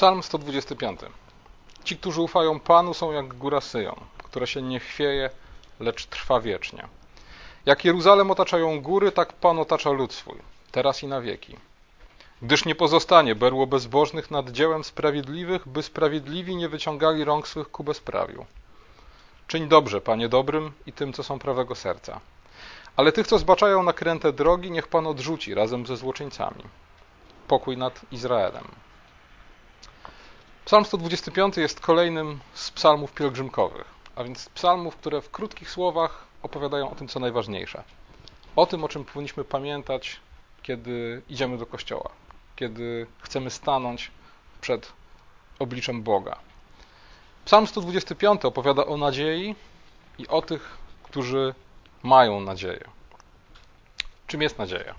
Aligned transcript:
Psalm 0.00 0.22
125. 0.22 1.00
Ci, 1.84 1.96
którzy 1.96 2.20
ufają 2.20 2.60
Panu, 2.60 2.94
są 2.94 3.12
jak 3.12 3.34
góra 3.34 3.60
Syjon, 3.60 4.00
która 4.18 4.46
się 4.46 4.62
nie 4.62 4.80
chwieje, 4.80 5.30
lecz 5.80 6.06
trwa 6.06 6.40
wiecznie. 6.40 6.88
Jak 7.66 7.84
Jeruzalem 7.84 8.30
otaczają 8.30 8.80
góry, 8.80 9.12
tak 9.12 9.32
Pan 9.32 9.58
otacza 9.58 9.90
lud 9.90 10.12
swój, 10.12 10.38
teraz 10.72 11.02
i 11.02 11.06
na 11.06 11.20
wieki. 11.20 11.56
Gdyż 12.42 12.64
nie 12.64 12.74
pozostanie 12.74 13.34
berło 13.34 13.66
bezbożnych 13.66 14.30
nad 14.30 14.50
dziełem 14.50 14.84
sprawiedliwych, 14.84 15.68
by 15.68 15.82
sprawiedliwi 15.82 16.56
nie 16.56 16.68
wyciągali 16.68 17.24
rąk 17.24 17.48
swych 17.48 17.70
ku 17.70 17.84
bezprawiu. 17.84 18.46
Czyń 19.46 19.68
dobrze, 19.68 20.00
Panie 20.00 20.28
dobrym 20.28 20.72
i 20.86 20.92
tym, 20.92 21.12
co 21.12 21.22
są 21.22 21.38
prawego 21.38 21.74
serca. 21.74 22.20
Ale 22.96 23.12
tych, 23.12 23.26
co 23.26 23.38
zbaczają 23.38 23.82
nakręte 23.82 24.32
drogi, 24.32 24.70
niech 24.70 24.88
Pan 24.88 25.06
odrzuci 25.06 25.54
razem 25.54 25.86
ze 25.86 25.96
złoczyńcami. 25.96 26.64
Pokój 27.48 27.76
nad 27.76 28.00
Izraelem. 28.12 28.64
Psalm 30.70 30.84
125 30.84 31.56
jest 31.56 31.80
kolejnym 31.80 32.40
z 32.54 32.70
psalmów 32.70 33.12
pielgrzymkowych, 33.12 33.84
a 34.16 34.24
więc 34.24 34.48
psalmów, 34.48 34.96
które 34.96 35.20
w 35.20 35.30
krótkich 35.30 35.70
słowach 35.70 36.24
opowiadają 36.42 36.90
o 36.90 36.94
tym, 36.94 37.08
co 37.08 37.20
najważniejsze. 37.20 37.82
O 38.56 38.66
tym, 38.66 38.84
o 38.84 38.88
czym 38.88 39.04
powinniśmy 39.04 39.44
pamiętać, 39.44 40.20
kiedy 40.62 41.22
idziemy 41.28 41.58
do 41.58 41.66
kościoła, 41.66 42.10
kiedy 42.56 43.06
chcemy 43.20 43.50
stanąć 43.50 44.10
przed 44.60 44.92
obliczem 45.58 46.02
Boga. 46.02 46.38
Psalm 47.44 47.66
125 47.66 48.44
opowiada 48.44 48.86
o 48.86 48.96
nadziei 48.96 49.54
i 50.18 50.28
o 50.28 50.42
tych, 50.42 50.78
którzy 51.02 51.54
mają 52.02 52.40
nadzieję. 52.40 52.84
Czym 54.26 54.42
jest 54.42 54.58
nadzieja? 54.58 54.94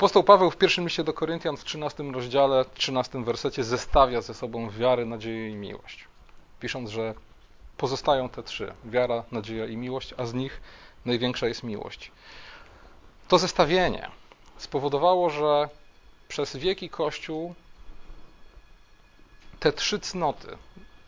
Apostoł 0.00 0.24
Paweł 0.24 0.50
w 0.50 0.56
pierwszym 0.56 0.84
liście 0.84 1.04
do 1.04 1.12
Koryntian 1.12 1.56
w 1.56 1.64
13 1.64 2.02
rozdziale, 2.02 2.64
13 2.74 3.24
wersecie 3.24 3.64
zestawia 3.64 4.20
ze 4.20 4.34
sobą 4.34 4.70
wiarę, 4.70 5.04
nadzieję 5.04 5.50
i 5.50 5.54
miłość. 5.54 6.04
Pisząc, 6.60 6.90
że 6.90 7.14
pozostają 7.76 8.28
te 8.28 8.42
trzy: 8.42 8.72
wiara, 8.84 9.24
nadzieja 9.32 9.66
i 9.66 9.76
miłość, 9.76 10.14
a 10.16 10.26
z 10.26 10.34
nich 10.34 10.60
największa 11.04 11.48
jest 11.48 11.62
miłość. 11.62 12.10
To 13.28 13.38
zestawienie 13.38 14.10
spowodowało, 14.58 15.30
że 15.30 15.68
przez 16.28 16.56
wieki 16.56 16.90
Kościół 16.90 17.54
te 19.58 19.72
trzy 19.72 20.00
cnoty 20.00 20.56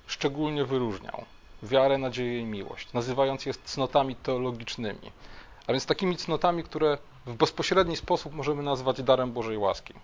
szczególnie 0.07 0.65
wyróżniał: 0.65 1.25
wiarę, 1.63 1.99
nadzieję 1.99 2.41
i 2.41 2.45
miłość, 2.45 2.93
nazywając 2.93 3.47
je 3.47 3.55
cnotami 3.55 4.17
teologicznymi. 4.17 5.13
A 5.67 5.73
więc 5.73 5.87
takimi 5.87 6.17
cnotami, 6.17 6.65
które 6.65 6.99
w 7.27 7.35
bezpośredni 7.35 7.97
sposób 7.97 8.35
możemy 8.35 8.63
nazwać 8.63 9.03
darem 9.03 9.33
Bożej 9.33 9.59
łaski. 9.59 9.95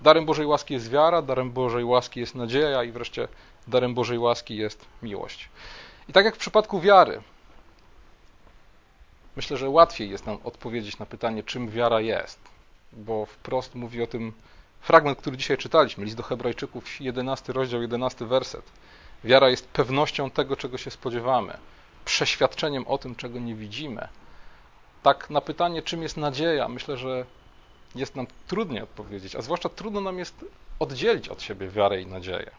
Darem 0.00 0.26
Bożej 0.26 0.46
łaski 0.46 0.74
jest 0.74 0.90
wiara, 0.90 1.22
darem 1.22 1.50
Bożej 1.50 1.84
łaski 1.84 2.20
jest 2.20 2.34
nadzieja 2.34 2.84
i 2.84 2.92
wreszcie 2.92 3.28
darem 3.68 3.94
Bożej 3.94 4.18
łaski 4.18 4.56
jest 4.56 4.86
miłość. 5.02 5.48
I 6.08 6.12
tak 6.12 6.24
jak 6.24 6.34
w 6.34 6.38
przypadku 6.38 6.80
wiary, 6.80 7.22
myślę, 9.36 9.56
że 9.56 9.68
łatwiej 9.68 10.10
jest 10.10 10.26
nam 10.26 10.38
odpowiedzieć 10.44 10.98
na 10.98 11.06
pytanie, 11.06 11.42
czym 11.42 11.70
wiara 11.70 12.00
jest, 12.00 12.38
bo 12.92 13.26
wprost 13.26 13.74
mówi 13.74 14.02
o 14.02 14.06
tym 14.06 14.32
fragment, 14.80 15.18
który 15.18 15.36
dzisiaj 15.36 15.58
czytaliśmy, 15.58 16.04
list 16.04 16.16
do 16.16 16.22
Hebrajczyków, 16.22 17.00
11 17.00 17.52
rozdział, 17.52 17.82
11 17.82 18.26
werset. 18.26 18.64
Wiara 19.24 19.48
jest 19.48 19.68
pewnością 19.68 20.30
tego, 20.30 20.56
czego 20.56 20.78
się 20.78 20.90
spodziewamy, 20.90 21.56
przeświadczeniem 22.04 22.86
o 22.86 22.98
tym, 22.98 23.14
czego 23.14 23.38
nie 23.38 23.54
widzimy. 23.54 24.08
Tak 25.02 25.30
na 25.30 25.40
pytanie, 25.40 25.82
czym 25.82 26.02
jest 26.02 26.16
nadzieja, 26.16 26.68
myślę, 26.68 26.96
że 26.96 27.24
jest 27.94 28.16
nam 28.16 28.26
trudniej 28.46 28.82
odpowiedzieć, 28.82 29.36
a 29.36 29.42
zwłaszcza 29.42 29.68
trudno 29.68 30.00
nam 30.00 30.18
jest 30.18 30.44
oddzielić 30.78 31.28
od 31.28 31.42
siebie 31.42 31.68
wiarę 31.68 32.00
i 32.00 32.06
nadzieję. 32.06 32.50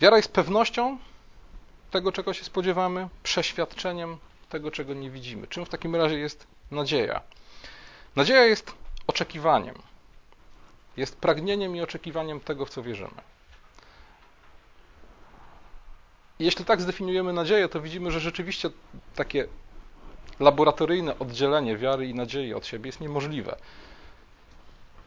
Wiara 0.00 0.16
jest 0.16 0.32
pewnością 0.32 0.98
tego, 1.90 2.12
czego 2.12 2.32
się 2.32 2.44
spodziewamy, 2.44 3.08
przeświadczeniem 3.22 4.18
tego, 4.48 4.70
czego 4.70 4.94
nie 4.94 5.10
widzimy. 5.10 5.46
Czym 5.46 5.66
w 5.66 5.68
takim 5.68 5.96
razie 5.96 6.18
jest 6.18 6.46
nadzieja? 6.70 7.20
Nadzieja 8.16 8.44
jest 8.44 8.72
oczekiwaniem. 9.06 9.74
Jest 10.96 11.16
pragnieniem 11.16 11.76
i 11.76 11.80
oczekiwaniem 11.80 12.40
tego, 12.40 12.66
w 12.66 12.70
co 12.70 12.82
wierzymy. 12.82 13.22
jeśli 16.38 16.64
tak 16.64 16.80
zdefiniujemy 16.80 17.32
nadzieję, 17.32 17.68
to 17.68 17.80
widzimy, 17.80 18.10
że 18.10 18.20
rzeczywiście 18.20 18.70
takie 19.14 19.48
laboratoryjne 20.40 21.18
oddzielenie 21.18 21.76
wiary 21.76 22.06
i 22.06 22.14
nadziei 22.14 22.54
od 22.54 22.66
siebie 22.66 22.88
jest 22.88 23.00
niemożliwe. 23.00 23.56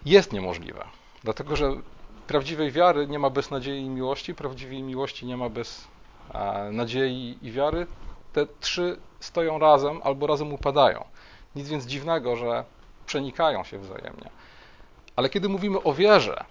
Jest 0.06 0.34
niemożliwe, 0.34 0.86
dlatego 1.24 1.56
że 1.56 1.72
prawdziwej 2.28 2.72
wiary 2.72 3.08
nie 3.08 3.20
ma 3.20 3.30
bez 3.30 3.52
nadziei 3.52 3.82
i 3.82 3.90
miłości, 3.90 4.36
prawdziwej 4.36 4.84
miłości 4.84 5.26
nie 5.26 5.38
ma 5.38 5.50
bez 5.50 5.88
nadziei 6.72 7.38
i 7.42 7.52
wiary. 7.52 7.88
Te 8.34 8.48
trzy 8.60 8.98
stoją 9.20 9.60
razem 9.60 10.02
albo 10.04 10.28
razem 10.28 10.54
upadają. 10.54 11.06
Nic 11.56 11.70
więc 11.70 11.86
dziwnego, 11.86 12.36
że 12.36 12.64
przenikają 13.06 13.64
się 13.64 13.80
wzajemnie. 13.80 14.30
Ale 15.16 15.30
kiedy 15.30 15.50
mówimy 15.50 15.84
o 15.84 15.94
wierze, 15.94 16.44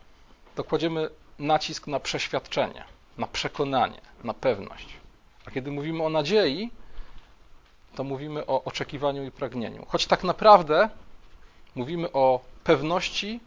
to 0.54 0.64
kładziemy 0.64 1.10
nacisk 1.38 1.86
na 1.86 2.00
przeświadczenie, 2.00 2.84
na 3.18 3.26
przekonanie, 3.26 4.00
na 4.24 4.34
pewność. 4.34 4.88
A 5.46 5.50
kiedy 5.50 5.70
mówimy 5.70 6.02
o 6.04 6.08
nadziei, 6.08 6.70
to 7.94 8.04
mówimy 8.04 8.46
o 8.46 8.64
oczekiwaniu 8.64 9.24
i 9.24 9.30
pragnieniu. 9.30 9.86
Choć 9.88 10.06
tak 10.06 10.24
naprawdę 10.24 10.88
mówimy 11.74 12.12
o 12.12 12.40
pewności, 12.64 13.40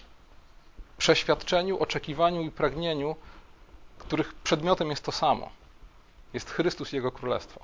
przeświadczeniu, 0.97 1.79
oczekiwaniu 1.79 2.41
i 2.41 2.51
pragnieniu, 2.51 3.15
których 3.99 4.33
przedmiotem 4.33 4.89
jest 4.89 5.03
to 5.03 5.11
samo. 5.11 5.49
Jest 6.33 6.49
Chrystus 6.49 6.93
i 6.93 6.95
Jego 6.95 7.11
Królestwo. 7.11 7.59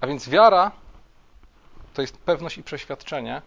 A 0.00 0.06
więc 0.06 0.28
wiara 0.28 0.70
to 1.94 2.02
jest 2.02 2.18
pewność 2.18 2.58
i 2.58 2.62
przeświadczenie, 2.62 3.42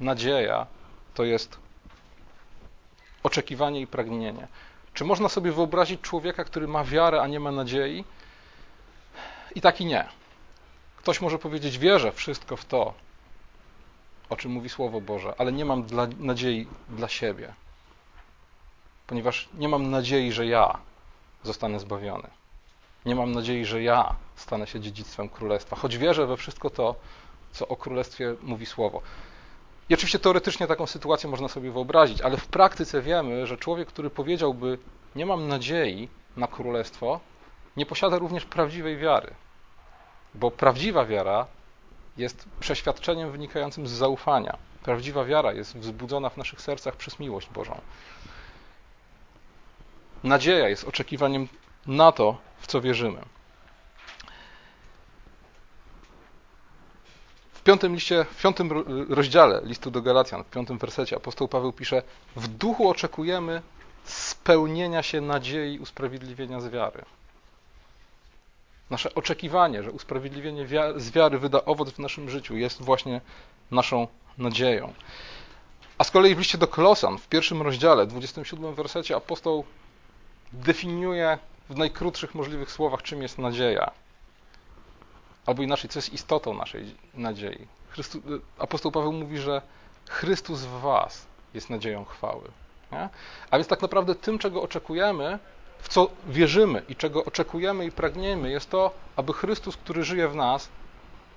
nadzieja 0.00 0.66
to 1.14 1.24
jest 1.24 1.58
oczekiwanie 3.22 3.80
i 3.80 3.86
pragnienie. 3.86 4.48
Czy 4.94 5.04
można 5.04 5.28
sobie 5.28 5.52
wyobrazić 5.52 6.00
człowieka, 6.00 6.44
który 6.44 6.68
ma 6.68 6.84
wiarę, 6.84 7.22
a 7.22 7.26
nie 7.26 7.40
ma 7.40 7.50
nadziei? 7.50 8.04
I 9.54 9.60
tak 9.60 9.80
i 9.80 9.84
nie. 9.86 10.19
Ktoś 11.02 11.20
może 11.20 11.38
powiedzieć, 11.38 11.78
wierzę 11.78 12.12
wszystko 12.12 12.56
w 12.56 12.64
to, 12.64 12.94
o 14.30 14.36
czym 14.36 14.52
mówi 14.52 14.68
Słowo 14.68 15.00
Boże, 15.00 15.34
ale 15.38 15.52
nie 15.52 15.64
mam 15.64 15.82
dla, 15.82 16.06
nadziei 16.18 16.66
dla 16.88 17.08
siebie, 17.08 17.54
ponieważ 19.06 19.48
nie 19.54 19.68
mam 19.68 19.90
nadziei, 19.90 20.32
że 20.32 20.46
ja 20.46 20.78
zostanę 21.42 21.80
zbawiony. 21.80 22.30
Nie 23.06 23.14
mam 23.14 23.32
nadziei, 23.32 23.64
że 23.64 23.82
ja 23.82 24.16
stanę 24.36 24.66
się 24.66 24.80
dziedzictwem 24.80 25.28
królestwa, 25.28 25.76
choć 25.76 25.98
wierzę 25.98 26.26
we 26.26 26.36
wszystko 26.36 26.70
to, 26.70 26.94
co 27.52 27.68
o 27.68 27.76
królestwie 27.76 28.34
mówi 28.42 28.66
Słowo. 28.66 29.02
I 29.88 29.94
oczywiście 29.94 30.18
teoretycznie 30.18 30.66
taką 30.66 30.86
sytuację 30.86 31.30
można 31.30 31.48
sobie 31.48 31.70
wyobrazić, 31.70 32.20
ale 32.20 32.36
w 32.36 32.46
praktyce 32.46 33.02
wiemy, 33.02 33.46
że 33.46 33.56
człowiek, 33.56 33.88
który 33.88 34.10
powiedziałby: 34.10 34.78
Nie 35.16 35.26
mam 35.26 35.48
nadziei 35.48 36.08
na 36.36 36.46
królestwo, 36.46 37.20
nie 37.76 37.86
posiada 37.86 38.18
również 38.18 38.44
prawdziwej 38.44 38.96
wiary. 38.96 39.34
Bo 40.34 40.50
prawdziwa 40.50 41.06
wiara 41.06 41.46
jest 42.16 42.44
przeświadczeniem 42.60 43.32
wynikającym 43.32 43.86
z 43.86 43.90
zaufania. 43.90 44.56
Prawdziwa 44.82 45.24
wiara 45.24 45.52
jest 45.52 45.76
wzbudzona 45.76 46.30
w 46.30 46.36
naszych 46.36 46.60
sercach 46.60 46.96
przez 46.96 47.18
miłość 47.18 47.48
Bożą. 47.48 47.80
Nadzieja 50.24 50.68
jest 50.68 50.84
oczekiwaniem 50.84 51.48
na 51.86 52.12
to, 52.12 52.38
w 52.58 52.66
co 52.66 52.80
wierzymy. 52.80 53.20
W 57.52 57.62
piątym 57.62 57.94
liście, 57.94 58.24
w 58.24 58.42
piątym 58.42 58.84
rozdziale 59.08 59.60
listu 59.64 59.90
do 59.90 60.02
Galacjan, 60.02 60.44
w 60.44 60.50
piątym 60.50 60.78
wersecie 60.78 61.16
apostoł 61.16 61.48
Paweł 61.48 61.72
pisze: 61.72 62.02
W 62.36 62.48
duchu 62.48 62.88
oczekujemy 62.88 63.62
spełnienia 64.04 65.02
się 65.02 65.20
nadziei 65.20 65.78
usprawiedliwienia 65.78 66.60
z 66.60 66.68
wiary. 66.68 67.04
Nasze 68.90 69.14
oczekiwanie, 69.14 69.82
że 69.82 69.90
usprawiedliwienie 69.90 70.66
z 70.96 71.10
wiary 71.10 71.38
wyda 71.38 71.64
owoc 71.64 71.90
w 71.90 71.98
naszym 71.98 72.30
życiu, 72.30 72.56
jest 72.56 72.82
właśnie 72.82 73.20
naszą 73.70 74.06
nadzieją. 74.38 74.92
A 75.98 76.04
z 76.04 76.10
kolei 76.10 76.34
w 76.34 76.38
liście 76.38 76.58
do 76.58 76.68
Kolosan, 76.68 77.18
w 77.18 77.28
pierwszym 77.28 77.62
rozdziale, 77.62 78.06
27 78.06 78.74
wersecie, 78.74 79.16
apostoł 79.16 79.64
definiuje 80.52 81.38
w 81.70 81.76
najkrótszych 81.76 82.34
możliwych 82.34 82.70
słowach, 82.70 83.02
czym 83.02 83.22
jest 83.22 83.38
nadzieja. 83.38 83.90
Albo 85.46 85.62
inaczej, 85.62 85.90
co 85.90 85.98
jest 85.98 86.12
istotą 86.12 86.54
naszej 86.54 86.94
nadziei. 87.14 87.66
Chrystu, 87.88 88.22
apostoł 88.58 88.92
Paweł 88.92 89.12
mówi, 89.12 89.38
że 89.38 89.62
Chrystus 90.08 90.60
w 90.60 90.80
Was 90.80 91.26
jest 91.54 91.70
nadzieją 91.70 92.04
chwały. 92.04 92.50
Nie? 92.92 93.08
A 93.50 93.56
więc 93.56 93.68
tak 93.68 93.82
naprawdę 93.82 94.14
tym, 94.14 94.38
czego 94.38 94.62
oczekujemy, 94.62 95.38
w 95.82 95.88
co 95.88 96.10
wierzymy 96.26 96.82
i 96.88 96.96
czego 96.96 97.24
oczekujemy 97.24 97.84
i 97.86 97.92
pragniemy, 97.92 98.50
jest 98.50 98.70
to, 98.70 98.90
aby 99.16 99.32
Chrystus, 99.32 99.76
który 99.76 100.04
żyje 100.04 100.28
w 100.28 100.34
nas, 100.34 100.68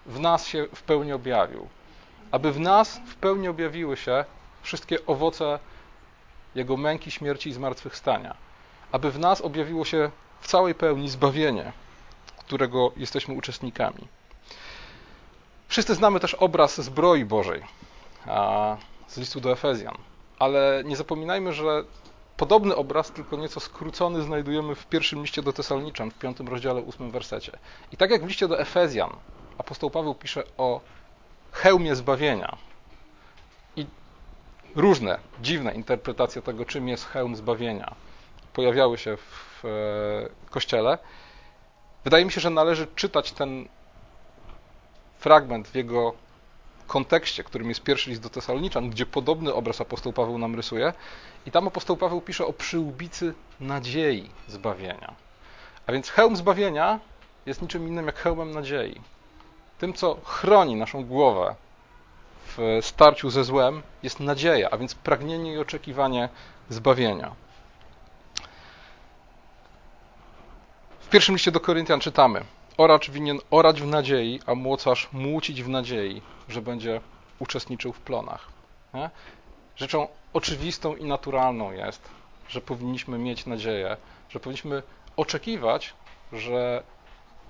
w 0.06 0.19
nas 0.19 0.48
się 0.48 0.68
w 0.75 0.84
pełni 0.84 1.13
objawił. 1.13 1.68
Aby 2.31 2.51
w 2.51 2.60
nas 2.60 3.01
w 3.07 3.16
pełni 3.16 3.48
objawiły 3.48 3.98
się 3.98 4.25
wszystkie 4.62 5.06
owoce 5.06 5.60
Jego 6.56 6.78
męki, 6.78 7.12
śmierci 7.12 7.50
i 7.50 7.54
zmartwychwstania, 7.54 8.36
aby 8.92 9.12
w 9.12 9.19
nas 9.19 9.42
objawiło 9.42 9.86
się 9.86 10.12
w 10.42 10.48
całej 10.48 10.75
pełni 10.75 11.10
zbawienie, 11.10 11.72
którego 12.38 12.92
jesteśmy 12.98 13.34
uczestnikami. 13.34 14.07
Wszyscy 15.68 15.95
znamy 15.95 16.19
też 16.19 16.34
obraz 16.34 16.81
zbroi 16.81 17.25
Bożej 17.25 17.63
z 19.07 19.18
listu 19.18 19.42
do 19.42 19.51
Efezjan, 19.51 19.98
ale 20.40 20.84
nie 20.86 20.95
zapominajmy, 20.95 21.54
że 21.54 21.84
podobny 22.38 22.75
obraz, 22.75 23.12
tylko 23.12 23.38
nieco 23.38 23.59
skrócony, 23.59 24.21
znajdujemy 24.21 24.75
w 24.75 24.85
pierwszym 24.85 25.21
liście 25.21 25.41
do 25.41 25.53
Tesaloniczan, 25.53 26.12
w 26.12 26.19
piątym 26.19 26.47
rozdziale, 26.47 26.81
ósmym 26.81 27.12
wersecie. 27.12 27.51
I 27.91 27.97
tak 27.97 28.12
jak 28.12 28.24
w 28.24 28.27
liście 28.27 28.47
do 28.47 28.59
Efezjan, 28.59 29.09
apostoł 29.57 29.89
Paweł 29.89 30.15
pisze 30.15 30.44
o 30.57 30.81
hełmie 31.51 31.95
zbawienia. 31.95 32.57
I 33.75 33.85
różne, 34.75 35.19
dziwne 35.41 35.74
interpretacje 35.74 36.41
tego, 36.41 36.65
czym 36.65 36.88
jest 36.88 37.06
hełm 37.06 37.35
zbawienia, 37.35 37.95
pojawiały 38.53 38.97
się 38.97 39.18
w 39.18 39.65
e, 39.65 40.50
kościele. 40.50 40.97
Wydaje 42.03 42.25
mi 42.25 42.31
się, 42.31 42.41
że 42.41 42.50
należy 42.50 42.88
czytać 42.95 43.31
ten 43.31 43.68
fragment 45.19 45.68
w 45.68 45.75
jego 45.75 46.13
kontekście, 46.88 47.44
którym 47.44 47.69
jest 47.69 47.83
pierwszy 47.83 48.09
list 48.09 48.21
do 48.21 48.30
Tesaloniczan, 48.30 48.89
gdzie 48.89 49.06
podobny 49.06 49.53
obraz 49.53 49.81
apostoł 49.81 50.13
Paweł 50.13 50.38
nam 50.38 50.56
rysuje. 50.56 50.94
I 51.45 51.51
tam 51.51 51.68
apostoł 51.68 51.97
Paweł 51.97 52.21
pisze 52.21 52.45
o 52.45 52.53
przyłbicy 52.53 53.33
nadziei 53.59 54.30
zbawienia. 54.47 55.13
A 55.88 55.91
więc 55.91 56.09
hełm 56.09 56.35
zbawienia 56.35 57.00
jest 57.45 57.62
niczym 57.62 57.88
innym 57.88 58.06
jak 58.06 58.15
hełmem 58.15 58.51
nadziei. 58.51 59.01
Tym, 59.80 59.94
co 59.94 60.18
chroni 60.24 60.75
naszą 60.75 61.06
głowę 61.06 61.56
w 62.57 62.80
starciu 62.81 63.30
ze 63.30 63.44
złem, 63.44 63.83
jest 64.03 64.19
nadzieja, 64.19 64.69
a 64.71 64.77
więc 64.77 64.95
pragnienie 64.95 65.53
i 65.53 65.57
oczekiwanie 65.57 66.30
zbawienia. 66.69 67.31
W 71.00 71.09
pierwszym 71.09 71.35
liście 71.35 71.51
do 71.51 71.59
Koryntian 71.59 72.00
czytamy: 72.00 72.44
Oracz 72.78 73.10
winien 73.10 73.40
orać 73.52 73.81
w 73.81 73.88
nadziei, 73.88 74.40
a 74.46 74.56
młocarz 74.56 75.10
młócić 75.12 75.64
w 75.64 75.70
nadziei, 75.70 76.22
że 76.50 76.62
będzie 76.62 77.02
uczestniczył 77.40 77.94
w 77.94 78.00
plonach. 78.00 78.48
Nie? 78.94 79.10
Rzeczą 79.75 80.08
oczywistą 80.34 80.96
i 80.96 81.06
naturalną 81.06 81.72
jest, 81.72 82.10
że 82.50 82.62
powinniśmy 82.62 83.18
mieć 83.18 83.46
nadzieję, 83.46 83.98
że 84.30 84.40
powinniśmy 84.40 84.84
oczekiwać, 85.18 85.94
że 86.34 86.84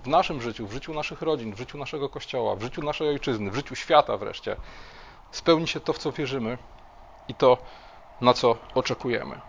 w 0.04 0.06
naszym 0.06 0.42
życiu, 0.42 0.66
w 0.66 0.72
życiu 0.72 0.94
naszych 0.94 1.22
rodzin, 1.22 1.54
w 1.54 1.58
życiu 1.58 1.78
naszego 1.78 2.08
kościoła, 2.08 2.56
w 2.56 2.62
życiu 2.62 2.82
naszej 2.82 3.08
ojczyzny, 3.08 3.50
w 3.50 3.54
życiu 3.54 3.74
świata 3.74 4.16
wreszcie, 4.16 4.56
spełni 5.30 5.68
się 5.68 5.80
to, 5.80 5.92
w 5.92 5.98
co 5.98 6.12
wierzymy 6.12 6.58
i 7.28 7.34
to, 7.34 7.58
na 8.20 8.34
co 8.34 8.56
oczekujemy. 8.74 9.40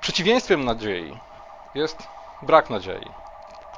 Przeciwieństwem 0.00 0.64
nadziei 0.64 1.18
jest 1.74 2.08
brak 2.42 2.70
nadziei, 2.70 3.21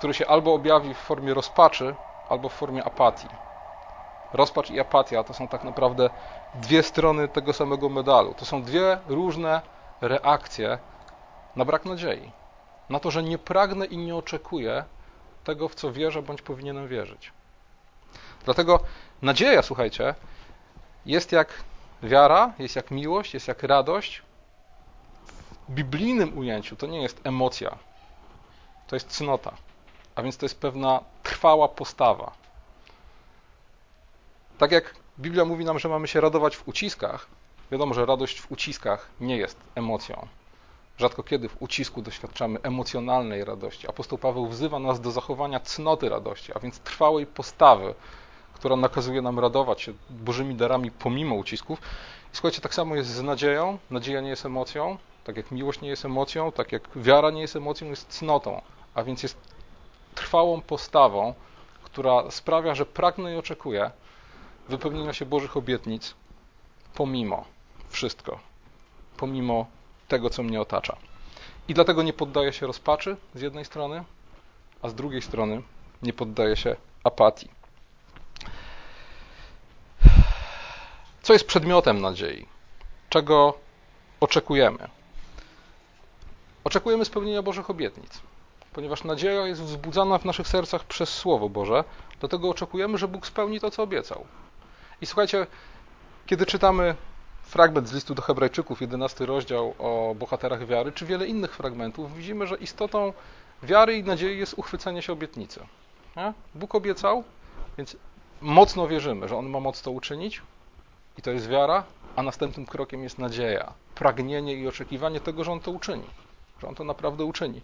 który 0.04 0.14
się 0.14 0.26
albo 0.26 0.54
objawi 0.54 0.94
w 0.94 0.98
formie 0.98 1.34
rozpaczy, 1.34 1.94
albo 2.28 2.48
w 2.48 2.52
formie 2.52 2.84
apatii. 2.84 3.28
Rozpacz 4.32 4.70
i 4.70 4.80
apatia 4.80 5.24
to 5.24 5.34
są 5.34 5.48
tak 5.48 5.64
naprawdę 5.64 6.10
dwie 6.54 6.82
strony 6.82 7.28
tego 7.28 7.52
samego 7.52 7.88
medalu. 7.88 8.34
To 8.34 8.44
są 8.44 8.62
dwie 8.62 8.98
różne 9.06 9.60
reakcje 10.00 10.78
na 11.56 11.64
brak 11.64 11.84
nadziei. 11.84 12.32
Na 12.88 13.00
to, 13.00 13.10
że 13.10 13.22
nie 13.22 13.38
pragnę 13.38 13.86
i 13.86 13.96
nie 13.96 14.16
oczekuję 14.16 14.84
tego, 15.44 15.68
w 15.68 15.74
co 15.74 15.92
wierzę 15.92 16.22
bądź 16.22 16.42
powinienem 16.42 16.88
wierzyć. 16.88 17.32
Dlatego 18.44 18.80
nadzieja, 19.22 19.62
słuchajcie, 19.62 20.14
jest 21.06 21.32
jak 21.32 21.48
wiara, 22.02 22.52
jest 22.58 22.76
jak 22.76 22.90
miłość, 22.90 23.34
jest 23.34 23.48
jak 23.48 23.62
radość. 23.62 24.22
W 25.68 25.72
biblijnym 25.72 26.38
ujęciu 26.38 26.76
to 26.76 26.86
nie 26.86 27.02
jest 27.02 27.20
emocja, 27.26 27.78
to 28.86 28.96
jest 28.96 29.08
cnota, 29.08 29.56
a 30.14 30.22
więc 30.22 30.36
to 30.36 30.44
jest 30.44 30.60
pewna 30.60 31.00
trwała 31.22 31.68
postawa. 31.68 32.32
Tak 34.58 34.72
jak 34.72 34.94
Biblia 35.18 35.44
mówi 35.44 35.64
nam, 35.64 35.78
że 35.78 35.88
mamy 35.88 36.08
się 36.08 36.20
radować 36.20 36.56
w 36.56 36.68
uciskach, 36.68 37.26
wiadomo, 37.70 37.94
że 37.94 38.06
radość 38.06 38.40
w 38.40 38.52
uciskach 38.52 39.08
nie 39.20 39.36
jest 39.36 39.56
emocją. 39.74 40.28
Rzadko 40.98 41.22
kiedy 41.22 41.48
w 41.48 41.62
ucisku 41.62 42.02
doświadczamy 42.02 42.58
emocjonalnej 42.62 43.44
radości. 43.44 43.88
Apostoł 43.88 44.18
Paweł 44.18 44.46
wzywa 44.46 44.78
nas 44.78 45.00
do 45.00 45.10
zachowania 45.10 45.60
cnoty 45.60 46.08
radości, 46.08 46.52
a 46.54 46.58
więc 46.58 46.78
trwałej 46.78 47.26
postawy, 47.26 47.94
która 48.54 48.76
nakazuje 48.76 49.22
nam 49.22 49.38
radować 49.38 49.82
się 49.82 49.92
Bożymi 50.10 50.54
darami 50.54 50.90
pomimo 50.90 51.34
ucisków. 51.34 51.78
I 52.32 52.36
słuchajcie, 52.36 52.60
tak 52.60 52.74
samo 52.74 52.94
jest 52.94 53.10
z 53.10 53.22
nadzieją. 53.22 53.78
Nadzieja 53.90 54.20
nie 54.20 54.28
jest 54.28 54.46
emocją, 54.46 54.98
tak 55.24 55.36
jak 55.36 55.50
miłość 55.50 55.80
nie 55.80 55.88
jest 55.88 56.04
emocją, 56.04 56.52
tak 56.52 56.72
jak 56.72 56.88
wiara 56.96 57.30
nie 57.30 57.40
jest 57.40 57.56
emocją, 57.56 57.88
jest 57.88 58.08
cnotą, 58.08 58.62
a 58.94 59.02
więc 59.02 59.22
jest 59.22 59.53
trwałą 60.14 60.60
postawą, 60.60 61.34
która 61.82 62.30
sprawia, 62.30 62.74
że 62.74 62.86
pragnę 62.86 63.34
i 63.34 63.36
oczekuję 63.36 63.90
wypełnienia 64.68 65.12
się 65.12 65.26
Bożych 65.26 65.56
obietnic 65.56 66.14
pomimo 66.94 67.44
wszystko, 67.88 68.38
pomimo 69.16 69.66
tego, 70.08 70.30
co 70.30 70.42
mnie 70.42 70.60
otacza. 70.60 70.96
I 71.68 71.74
dlatego 71.74 72.02
nie 72.02 72.12
poddaję 72.12 72.52
się 72.52 72.66
rozpaczy 72.66 73.16
z 73.34 73.40
jednej 73.40 73.64
strony, 73.64 74.04
a 74.82 74.88
z 74.88 74.94
drugiej 74.94 75.22
strony 75.22 75.62
nie 76.02 76.12
poddaję 76.12 76.56
się 76.56 76.76
apatii. 77.04 77.48
Co 81.22 81.32
jest 81.32 81.46
przedmiotem 81.46 82.00
nadziei? 82.00 82.46
Czego 83.08 83.58
oczekujemy? 84.20 84.88
Oczekujemy 86.64 87.04
spełnienia 87.04 87.42
Bożych 87.42 87.70
obietnic, 87.70 88.20
ponieważ 88.74 89.04
nadzieja 89.04 89.46
jest 89.46 89.62
wzbudzana 89.62 90.18
w 90.18 90.24
naszych 90.24 90.48
sercach 90.48 90.84
przez 90.84 91.08
Słowo 91.08 91.48
Boże, 91.48 91.84
dlatego 92.20 92.50
oczekujemy, 92.50 92.98
że 92.98 93.08
Bóg 93.08 93.26
spełni 93.26 93.60
to, 93.60 93.70
co 93.70 93.82
obiecał. 93.82 94.24
I 95.00 95.06
słuchajcie, 95.06 95.46
kiedy 96.26 96.46
czytamy 96.46 96.94
fragment 97.42 97.88
z 97.88 97.92
listu 97.92 98.14
do 98.14 98.22
Hebrajczyków, 98.22 98.80
11 98.80 99.26
rozdział 99.26 99.74
o 99.78 100.14
bohaterach 100.18 100.66
wiary, 100.66 100.92
czy 100.92 101.06
wiele 101.06 101.26
innych 101.26 101.56
fragmentów, 101.56 102.16
widzimy, 102.16 102.46
że 102.46 102.56
istotą 102.56 103.12
wiary 103.62 103.96
i 103.96 104.04
nadziei 104.04 104.38
jest 104.38 104.54
uchwycenie 104.56 105.02
się 105.02 105.12
obietnicy. 105.12 105.60
Nie? 106.16 106.32
Bóg 106.54 106.74
obiecał, 106.74 107.24
więc 107.78 107.96
mocno 108.40 108.88
wierzymy, 108.88 109.28
że 109.28 109.36
On 109.36 109.50
ma 109.50 109.60
moc 109.60 109.82
to 109.82 109.90
uczynić 109.90 110.42
i 111.18 111.22
to 111.22 111.30
jest 111.30 111.48
wiara, 111.48 111.84
a 112.16 112.22
następnym 112.22 112.66
krokiem 112.66 113.02
jest 113.02 113.18
nadzieja, 113.18 113.72
pragnienie 113.94 114.54
i 114.54 114.68
oczekiwanie 114.68 115.20
tego, 115.20 115.44
że 115.44 115.52
On 115.52 115.60
to 115.60 115.70
uczyni, 115.70 116.04
że 116.60 116.68
On 116.68 116.74
to 116.74 116.84
naprawdę 116.84 117.24
uczyni. 117.24 117.60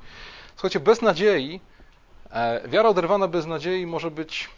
Słuchajcie, 0.54 0.80
bez 0.80 1.02
nadziei, 1.02 1.60
e, 2.30 2.68
wiara 2.68 2.88
oderwana 2.88 3.28
bez 3.28 3.46
nadziei 3.46 3.86
może 3.86 4.10
być 4.10 4.50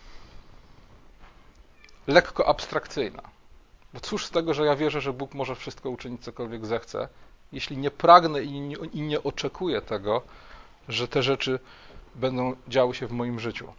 lekko 2.06 2.48
abstrakcyjna. 2.48 3.22
Bo 3.94 4.00
cóż 4.00 4.26
z 4.26 4.30
tego, 4.30 4.54
że 4.54 4.66
ja 4.66 4.76
wierzę, 4.76 5.00
że 5.00 5.12
Bóg 5.12 5.34
może 5.34 5.54
wszystko 5.54 5.90
uczynić, 5.90 6.24
cokolwiek 6.24 6.66
zechce, 6.66 7.08
jeśli 7.52 7.76
nie 7.76 7.90
pragnę 7.90 8.42
i 8.42 8.60
nie, 8.60 8.76
i 8.76 9.00
nie 9.00 9.22
oczekuję 9.22 9.82
tego, 9.82 10.22
że 10.88 11.08
te 11.08 11.22
rzeczy 11.22 11.58
będą 12.14 12.56
działy 12.68 12.94
się 12.94 13.06
w 13.06 13.12
moim 13.12 13.40
życiu. 13.40 13.72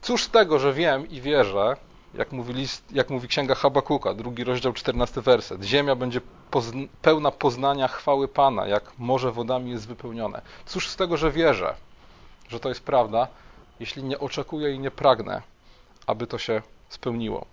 Cóż 0.00 0.24
z 0.24 0.30
tego, 0.30 0.58
że 0.58 0.72
wiem 0.72 1.08
i 1.08 1.20
wierzę, 1.20 1.76
jak 2.14 2.32
mówi, 2.32 2.52
list, 2.52 2.92
jak 2.92 3.10
mówi 3.10 3.28
księga 3.28 3.54
Habakuka, 3.54 4.14
drugi 4.14 4.44
rozdział, 4.44 4.72
czternasty 4.72 5.22
werset. 5.22 5.62
Ziemia 5.62 5.96
będzie 5.96 6.20
pozna, 6.50 6.82
pełna 7.02 7.30
poznania 7.30 7.88
chwały 7.88 8.28
Pana, 8.28 8.66
jak 8.66 8.98
morze 8.98 9.32
wodami 9.32 9.70
jest 9.70 9.86
wypełnione. 9.88 10.42
Cóż 10.66 10.88
z 10.88 10.96
tego, 10.96 11.16
że 11.16 11.30
wierzę, 11.30 11.74
że 12.48 12.60
to 12.60 12.68
jest 12.68 12.82
prawda, 12.82 13.28
jeśli 13.80 14.04
nie 14.04 14.18
oczekuję 14.18 14.72
i 14.72 14.78
nie 14.78 14.90
pragnę, 14.90 15.42
aby 16.06 16.26
to 16.26 16.38
się 16.38 16.62
spełniło. 16.88 17.46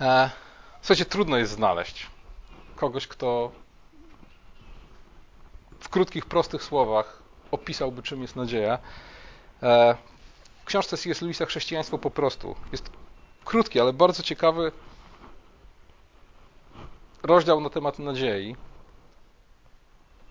E, 0.00 0.30
słuchajcie, 0.80 1.04
trudno 1.04 1.36
jest 1.36 1.52
znaleźć 1.52 2.06
kogoś, 2.76 3.06
kto 3.06 3.52
w 5.80 5.88
krótkich, 5.88 6.26
prostych 6.26 6.62
słowach 6.62 7.22
opisałby, 7.50 8.02
czym 8.02 8.22
jest 8.22 8.36
nadzieja. 8.36 8.78
Książce 10.68 10.96
C.S. 10.96 11.22
Lewisa 11.22 11.46
Chrześcijaństwo 11.46 11.98
po 11.98 12.10
prostu 12.10 12.54
jest 12.72 12.90
krótki, 13.44 13.80
ale 13.80 13.92
bardzo 13.92 14.22
ciekawy 14.22 14.72
rozdział 17.22 17.60
na 17.60 17.70
temat 17.70 17.98
nadziei, 17.98 18.56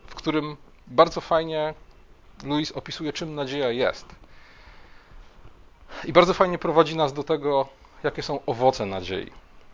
w 0.08 0.16
którym 0.16 0.58
bardzo 0.88 1.22
fajnie 1.22 1.74
Louis 2.44 2.72
opisuje, 2.72 3.14
czym 3.14 3.36
nadzieja 3.36 3.72
jest. 3.72 4.06
I 6.06 6.14
bardzo 6.14 6.34
fajnie 6.34 6.58
prowadzi 6.58 6.96
nas 6.96 7.14
do 7.14 7.24
tego, 7.24 7.68
jakie 8.04 8.24
są 8.24 8.40
owoce 8.46 8.86
nadziei 8.86 9.32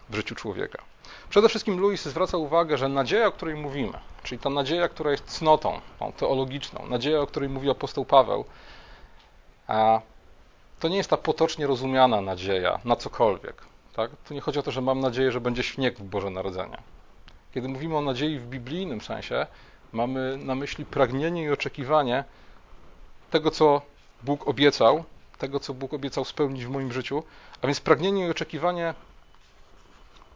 w 0.09 0.15
życiu 0.15 0.35
człowieka. 0.35 0.83
Przede 1.29 1.49
wszystkim 1.49 1.79
Louis 1.79 2.05
zwraca 2.05 2.37
uwagę, 2.37 2.77
że 2.77 2.89
nadzieja, 2.89 3.27
o 3.27 3.31
której 3.31 3.55
mówimy, 3.55 3.99
czyli 4.23 4.39
ta 4.39 4.49
nadzieja, 4.49 4.89
która 4.89 5.11
jest 5.11 5.25
cnotą 5.25 5.81
tą 5.99 6.11
teologiczną, 6.11 6.87
nadzieja, 6.87 7.21
o 7.21 7.27
której 7.27 7.49
mówi 7.49 7.69
apostoł 7.69 8.05
Paweł, 8.05 8.45
to 10.83 10.89
nie 10.89 10.97
jest 10.97 11.09
ta 11.09 11.17
potocznie 11.17 11.67
rozumiana 11.67 12.21
nadzieja 12.21 12.79
na 12.85 12.95
cokolwiek. 12.95 13.61
Tak? 13.95 14.11
Tu 14.27 14.33
nie 14.33 14.41
chodzi 14.41 14.59
o 14.59 14.63
to, 14.63 14.71
że 14.71 14.81
mam 14.81 14.99
nadzieję, 14.99 15.31
że 15.31 15.41
będzie 15.41 15.63
śnieg 15.63 15.99
w 15.99 16.03
Boże 16.03 16.29
Narodzenie. 16.29 16.77
Kiedy 17.53 17.67
mówimy 17.67 17.97
o 17.97 18.01
nadziei 18.01 18.39
w 18.39 18.47
biblijnym 18.47 19.01
sensie, 19.01 19.47
mamy 19.93 20.37
na 20.37 20.55
myśli 20.55 20.85
pragnienie 20.85 21.43
i 21.43 21.51
oczekiwanie 21.51 22.23
tego, 23.31 23.51
co 23.51 23.81
Bóg 24.23 24.47
obiecał, 24.47 25.03
tego, 25.37 25.59
co 25.59 25.73
Bóg 25.73 25.93
obiecał 25.93 26.25
spełnić 26.25 26.65
w 26.65 26.69
moim 26.69 26.93
życiu, 26.93 27.23
a 27.61 27.67
więc 27.67 27.79
pragnienie 27.79 28.27
i 28.27 28.31
oczekiwanie 28.31 28.93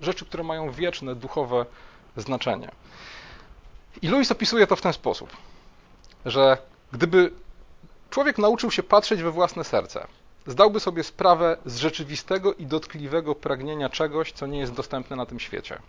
rzeczy, 0.01 0.25
które 0.25 0.44
mają 0.44 0.72
wieczne, 0.72 1.16
duchowe 1.16 1.66
znaczenie. 2.18 2.72
I 4.01 4.08
Louis 4.08 4.32
opisuje 4.32 4.68
to 4.68 4.75
w 4.75 4.82
ten 4.82 4.94
sposób, 4.94 5.30
że 6.25 6.58
gdyby 6.92 7.32
człowiek 8.10 8.38
nauczył 8.38 8.72
się 8.72 8.84
patrzeć 8.84 9.24
we 9.24 9.32
własne 9.32 9.63
serce, 9.63 10.08
zdałby 10.48 10.80
sobie 10.80 11.04
sprawę 11.04 11.58
z 11.66 11.77
rzeczywistego 11.77 12.54
i 12.54 12.66
dotkliwego 12.66 13.36
pragnienia 13.36 13.89
czegoś, 13.89 14.32
co 14.32 14.48
nie 14.48 14.60
jest 14.60 14.74
dostępne 14.74 15.16
na 15.16 15.25
tym 15.25 15.39
świecie. 15.39 15.80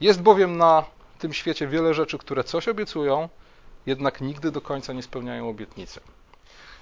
Jest 0.00 0.22
bowiem 0.22 0.56
na 0.56 0.84
tym 1.18 1.32
świecie 1.32 1.66
wiele 1.66 1.94
rzeczy, 1.94 2.18
które 2.18 2.44
coś 2.44 2.68
obiecują, 2.68 3.28
jednak 3.86 4.20
nigdy 4.20 4.50
do 4.50 4.60
końca 4.60 4.92
nie 4.92 5.02
spełniają 5.02 5.48
obietnicy. 5.48 6.00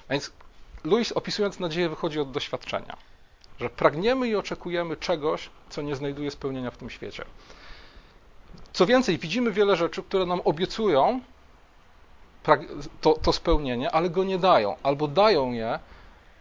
A 0.09 0.13
więc 0.13 0.33
Louis 0.85 1.13
opisując 1.13 1.61
nadzieję 1.61 1.89
wychodzi 1.89 2.21
od 2.21 2.31
doświadczenia, 2.31 2.97
że 3.61 3.71
pragniemy 3.71 4.29
i 4.29 4.37
oczekujemy 4.37 4.97
czegoś, 4.97 5.51
co 5.71 5.83
nie 5.83 5.97
znajduje 5.97 6.31
spełnienia 6.31 6.71
w 6.71 6.77
tym 6.77 6.91
świecie. 6.91 7.25
Co 8.73 8.87
więcej, 8.87 9.19
widzimy 9.19 9.53
wiele 9.53 9.77
rzeczy, 9.77 10.03
które 10.03 10.27
nam 10.27 10.41
obiecują 10.45 11.21
to, 13.01 13.15
to 13.15 13.33
spełnienie, 13.33 13.91
ale 13.91 14.11
go 14.11 14.25
nie 14.25 14.39
dają, 14.39 14.77
albo 14.83 15.09
dają 15.09 15.53
je, 15.53 15.79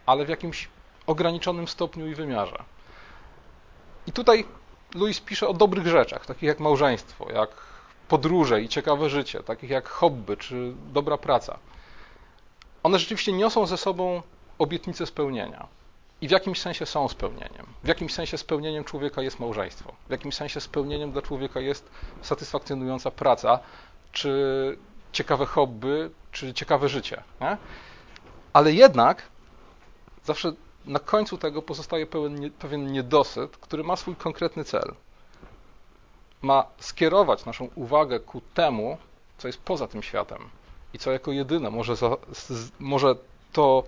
ale 0.06 0.24
w 0.24 0.28
jakimś 0.28 0.68
ograniczonym 1.06 1.68
stopniu 1.68 2.06
i 2.08 2.14
wymiarze. 2.14 2.64
I 4.06 4.12
tutaj 4.12 4.44
Louis 4.94 5.20
pisze 5.20 5.48
o 5.48 5.54
dobrych 5.54 5.86
rzeczach, 5.86 6.26
takich 6.26 6.42
jak 6.42 6.60
małżeństwo, 6.60 7.32
jak 7.32 7.50
podróże 8.08 8.62
i 8.62 8.68
ciekawe 8.68 9.10
życie, 9.10 9.42
takich 9.42 9.70
jak 9.70 9.88
hobby 9.88 10.36
czy 10.36 10.72
dobra 10.92 11.18
praca. 11.18 11.58
One 12.82 12.98
rzeczywiście 12.98 13.32
niosą 13.32 13.66
ze 13.66 13.76
sobą 13.76 14.22
obietnicę 14.58 15.06
spełnienia. 15.06 15.66
I 16.20 16.28
w 16.28 16.30
jakimś 16.30 16.60
sensie 16.60 16.86
są 16.86 17.08
spełnieniem. 17.08 17.66
W 17.84 17.88
jakimś 17.88 18.14
sensie 18.14 18.38
spełnieniem 18.38 18.84
człowieka 18.84 19.22
jest 19.22 19.40
małżeństwo. 19.40 19.92
W 20.08 20.10
jakimś 20.10 20.34
sensie 20.34 20.60
spełnieniem 20.60 21.12
dla 21.12 21.22
człowieka 21.22 21.60
jest 21.60 21.90
satysfakcjonująca 22.22 23.10
praca, 23.10 23.58
czy 24.12 24.78
ciekawe 25.12 25.46
hobby, 25.46 26.10
czy 26.32 26.54
ciekawe 26.54 26.88
życie. 26.88 27.22
Nie? 27.40 27.56
Ale 28.52 28.72
jednak 28.72 29.22
zawsze 30.26 30.52
na 30.84 30.98
końcu 30.98 31.38
tego 31.38 31.62
pozostaje 31.62 32.06
pewien, 32.06 32.50
pewien 32.50 32.92
niedosyt, 32.92 33.56
który 33.56 33.84
ma 33.84 33.96
swój 33.96 34.16
konkretny 34.16 34.64
cel. 34.64 34.94
Ma 36.42 36.64
skierować 36.78 37.44
naszą 37.44 37.68
uwagę 37.74 38.20
ku 38.20 38.40
temu, 38.54 38.98
co 39.38 39.48
jest 39.48 39.62
poza 39.62 39.88
tym 39.88 40.02
światem 40.02 40.38
i 40.94 40.98
co 40.98 41.12
jako 41.12 41.32
jedyne 41.32 41.70
może, 41.70 41.96
za, 41.96 42.16
może 42.78 43.14
to 43.52 43.84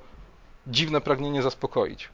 dziwne 0.67 1.01
pragnienie 1.01 1.43
zaspokoić. 1.43 2.09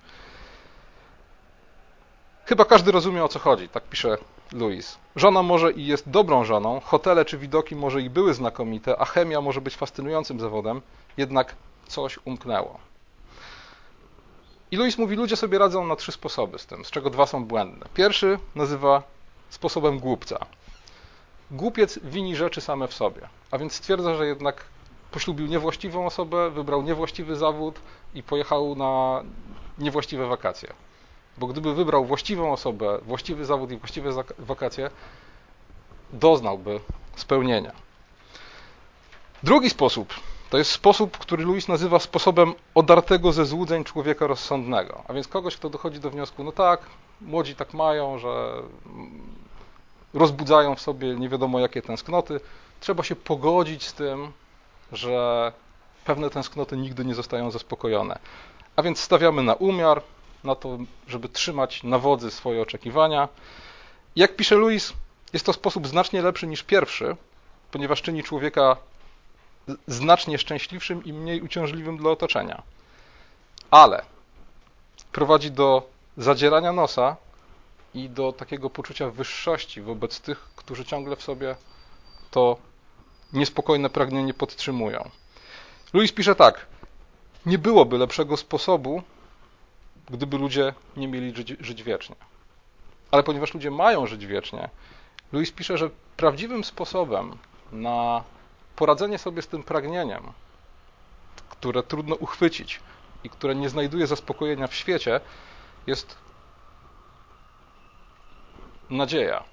Chyba 2.45 2.64
każdy 2.64 2.93
rozumie 2.93 3.25
o 3.25 3.28
co 3.28 3.38
chodzi, 3.38 3.69
tak 3.69 3.85
pisze 3.85 4.19
Louis. 4.52 4.99
Żona 5.16 5.43
może 5.43 5.73
i 5.73 5.87
jest 5.87 6.11
dobrą 6.11 6.45
żoną, 6.45 6.81
hotele 6.81 7.25
czy 7.25 7.38
widoki 7.38 7.76
może 7.76 8.02
i 8.02 8.11
były 8.11 8.35
znakomite, 8.35 8.99
a 8.99 9.04
chemia 9.04 9.40
może 9.40 9.61
być 9.61 9.76
fascynującym 9.76 10.40
zawodem, 10.40 10.83
jednak 11.16 11.57
coś 11.87 12.19
umknęło. 12.25 12.78
I 14.75 14.76
Louis 14.76 14.99
mówi, 14.99 15.16
ludzie 15.16 15.37
sobie 15.37 15.59
radzą 15.59 15.87
na 15.87 15.97
trzy 15.97 16.12
sposoby 16.12 16.59
z 16.59 16.66
tym, 16.66 16.85
z 16.85 16.90
czego 16.90 17.11
dwa 17.11 17.26
są 17.26 17.45
błędne. 17.45 17.87
Pierwszy 17.95 18.38
nazywa 18.54 19.02
sposobem 19.50 19.99
głupca. 19.99 20.47
Głupiec 21.50 21.99
wini 22.02 22.37
rzeczy 22.37 22.61
same 22.61 22.88
w 22.88 22.95
sobie, 22.95 23.28
a 23.50 23.59
więc 23.59 23.73
stwierdza, 23.73 24.14
że 24.14 24.26
jednak 24.26 24.64
poślubił 25.11 25.47
niewłaściwą 25.47 26.07
osobę, 26.07 26.50
wybrał 26.50 26.83
niewłaściwy 26.83 27.37
zawód 27.37 27.81
i 28.14 28.23
pojechał 28.23 28.75
na 28.75 29.23
niewłaściwe 29.78 30.26
wakacje. 30.26 30.73
Bo 31.38 31.47
gdyby 31.47 31.75
wybrał 31.75 32.04
właściwą 32.04 32.52
osobę, 32.52 32.99
właściwy 33.02 33.45
zawód 33.45 33.71
i 33.71 33.76
właściwe 33.76 34.11
wakacje, 34.38 34.90
doznałby 36.12 36.81
spełnienia. 37.16 37.73
Drugi 39.43 39.71
sposób 39.71 40.14
to 40.54 40.58
jest 40.58 40.70
sposób, 40.70 41.18
który 41.18 41.44
Louis 41.44 41.68
nazywa 41.68 41.99
sposobem 41.99 42.54
odartego 42.75 43.32
ze 43.32 43.46
złudzeń 43.46 43.84
człowieka 43.84 44.26
rozsądnego. 44.26 45.02
A 45.08 45.12
więc 45.12 45.28
kogoś, 45.28 45.56
kto 45.56 45.70
dochodzi 45.70 46.00
do 46.00 46.11
wniosku, 46.11 46.44
no 46.44 46.52
tak, 46.52 46.80
młodzi 47.20 47.54
tak 47.54 47.75
mają, 47.75 48.18
że 48.18 48.62
rozbudzają 50.12 50.75
w 50.75 50.80
sobie 50.80 51.14
nie 51.14 51.28
wiadomo 51.28 51.61
jakie 51.61 51.82
tęsknoty. 51.82 52.40
Trzeba 52.80 53.02
się 53.02 53.16
pogodzić 53.16 53.87
z 53.87 53.94
tym, 53.94 54.32
że 54.92 55.52
pewne 56.04 56.30
tęsknoty 56.30 56.76
nigdy 56.76 57.04
nie 57.04 57.14
zostają 57.14 57.50
zaspokojone. 57.50 58.18
A 58.76 58.82
więc 58.82 59.00
stawiamy 59.00 59.42
na 59.42 59.54
umiar, 59.54 60.02
na 60.44 60.54
to, 60.54 60.78
żeby 61.08 61.28
trzymać 61.28 61.82
na 61.82 61.99
wodzy 61.99 62.30
swoje 62.30 62.62
oczekiwania. 62.62 63.28
Jak 64.16 64.37
pisze 64.37 64.56
Louis, 64.56 64.92
jest 65.32 65.46
to 65.46 65.52
sposób 65.52 65.87
znacznie 65.87 66.23
lepszy 66.23 66.46
niż 66.46 66.62
pierwszy, 66.62 67.16
ponieważ 67.70 68.02
czyni 68.02 68.23
człowieka 68.23 68.76
znacznie 69.87 70.38
szczęśliwszym 70.38 71.04
i 71.04 71.12
mniej 71.12 71.40
uciążliwym 71.40 71.97
dla 71.97 72.11
otoczenia. 72.11 72.62
Ale 73.71 74.04
prowadzi 75.12 75.50
do 75.50 75.88
zadzierania 76.16 76.73
nosa 76.73 77.16
i 77.94 78.09
do 78.09 78.33
takiego 78.33 78.71
poczucia 78.71 79.11
wyższości 79.11 79.80
wobec 79.80 80.21
tych, 80.21 80.49
którzy 80.56 80.85
ciągle 80.85 81.16
w 81.16 81.23
sobie 81.23 81.56
to 82.30 82.56
niespokojne 83.33 83.90
pragnienie 83.90 84.35
podtrzymują. 84.35 85.11
Louis 85.92 86.12
pisze 86.12 86.35
tak: 86.35 86.66
Nie 87.47 87.59
byłoby 87.59 87.99
lepszego 87.99 88.37
sposobu, 88.37 89.02
gdyby 90.11 90.38
ludzie 90.38 90.75
nie 90.97 91.09
mieli 91.09 91.37
żyć, 91.37 91.52
żyć 91.61 91.83
wiecznie. 91.83 92.16
Ale 93.11 93.23
ponieważ 93.23 93.54
ludzie 93.54 93.71
mają 93.71 94.06
żyć 94.06 94.26
wiecznie, 94.26 94.68
Louis 95.33 95.52
pisze, 95.52 95.78
że 95.78 95.90
prawdziwym 96.16 96.64
sposobem 96.64 97.38
na 97.73 98.25
poradzenie 98.76 99.19
sobie 99.19 99.43
z 99.43 99.49
tym 99.49 99.62
pragnieniem, 99.62 100.33
które 101.50 101.83
trudno 101.83 102.14
uchwycić 102.14 102.81
i 103.25 103.31
które 103.31 103.54
nie 103.54 103.69
znajduje 103.69 104.07
zaspokojenia 104.07 104.66
w 104.66 104.75
świecie, 104.75 105.21
jest 105.87 106.16
nadzieja. 108.90 109.45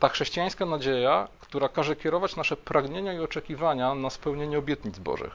Ta 0.00 0.08
chrześcijańska 0.08 0.66
nadzieja, 0.66 1.28
która 1.40 1.68
każe 1.68 1.96
kierować 1.96 2.36
nasze 2.36 2.56
pragnienia 2.56 3.12
i 3.12 3.18
oczekiwania 3.18 3.94
na 3.94 4.10
spełnienie 4.10 4.58
obietnic 4.58 4.98
Bożych. 4.98 5.32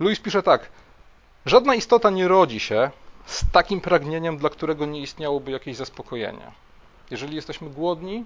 Louis 0.00 0.20
pisze 0.20 0.42
tak: 0.42 0.70
Żadna 1.46 1.74
istota 1.74 2.10
nie 2.10 2.28
rodzi 2.28 2.60
się 2.60 2.90
z 3.26 3.50
takim 3.52 3.80
pragnieniem, 3.80 4.38
dla 4.38 4.50
którego 4.50 4.86
nie 4.86 5.00
istniałoby 5.00 5.50
jakieś 5.50 5.76
zaspokojenie. 5.76 6.52
Jeżeli 7.10 7.36
jesteśmy 7.36 7.70
głodni, 7.70 8.24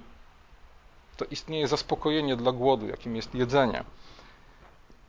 to 1.21 1.25
istnieje 1.31 1.69
zaspokojenie 1.69 2.37
dla 2.37 2.53
głodu, 2.53 2.89
jakim 2.89 3.17
jest 3.17 3.35
jedzenie. 3.35 3.85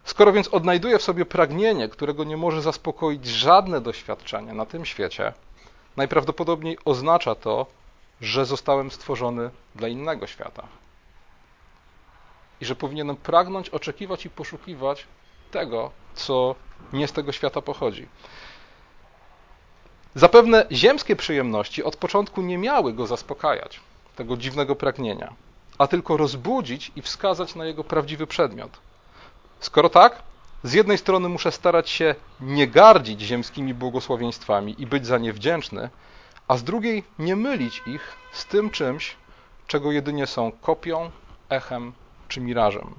Skoro 0.03 0.33
więc 0.33 0.47
odnajduję 0.47 0.99
w 0.99 1.03
sobie 1.03 1.25
pragnienie, 1.25 1.89
którego 1.89 2.23
nie 2.23 2.37
może 2.37 2.61
zaspokoić 2.61 3.25
żadne 3.25 3.81
doświadczenie 3.81 4.53
na 4.53 4.65
tym 4.65 4.85
świecie, 4.85 5.33
najprawdopodobniej 5.97 6.77
oznacza 6.85 7.35
to, 7.35 7.65
że 8.21 8.45
zostałem 8.45 8.91
stworzony 8.91 9.49
dla 9.75 9.87
innego 9.87 10.27
świata. 10.27 10.67
I 12.61 12.65
że 12.65 12.75
powinienem 12.75 13.15
pragnąć, 13.15 13.69
oczekiwać 13.69 14.25
i 14.25 14.29
poszukiwać 14.29 15.07
tego, 15.51 15.91
co 16.13 16.55
nie 16.93 17.07
z 17.07 17.11
tego 17.11 17.31
świata 17.31 17.61
pochodzi. 17.61 18.07
Zapewne 20.15 20.65
ziemskie 20.71 21.15
przyjemności 21.15 21.83
od 21.83 21.95
początku 21.95 22.41
nie 22.41 22.57
miały 22.57 22.93
go 22.93 23.07
zaspokajać, 23.07 23.79
tego 24.15 24.37
dziwnego 24.37 24.75
pragnienia, 24.75 25.33
a 25.81 25.87
tylko 25.87 26.17
rozbudzić 26.17 26.91
i 26.95 27.01
wskazać 27.01 27.55
na 27.55 27.65
jego 27.65 27.83
prawdziwy 27.83 28.27
przedmiot. 28.27 28.71
Skoro 29.59 29.89
tak, 29.89 30.23
z 30.63 30.73
jednej 30.73 30.97
strony 30.97 31.29
muszę 31.29 31.51
starać 31.51 31.89
się 31.89 32.15
nie 32.39 32.67
gardzić 32.67 33.21
ziemskimi 33.21 33.73
błogosławieństwami 33.73 34.75
i 34.81 34.85
być 34.87 35.05
za 35.05 35.17
nie 35.17 35.33
wdzięczny, 35.33 35.89
a 36.47 36.57
z 36.57 36.63
drugiej 36.63 37.03
nie 37.19 37.35
mylić 37.35 37.81
ich 37.85 38.15
z 38.31 38.45
tym 38.45 38.69
czymś, 38.69 39.15
czego 39.67 39.91
jedynie 39.91 40.27
są 40.27 40.51
kopią, 40.51 41.11
echem 41.49 41.93
czy 42.27 42.41
mirażem. 42.41 42.95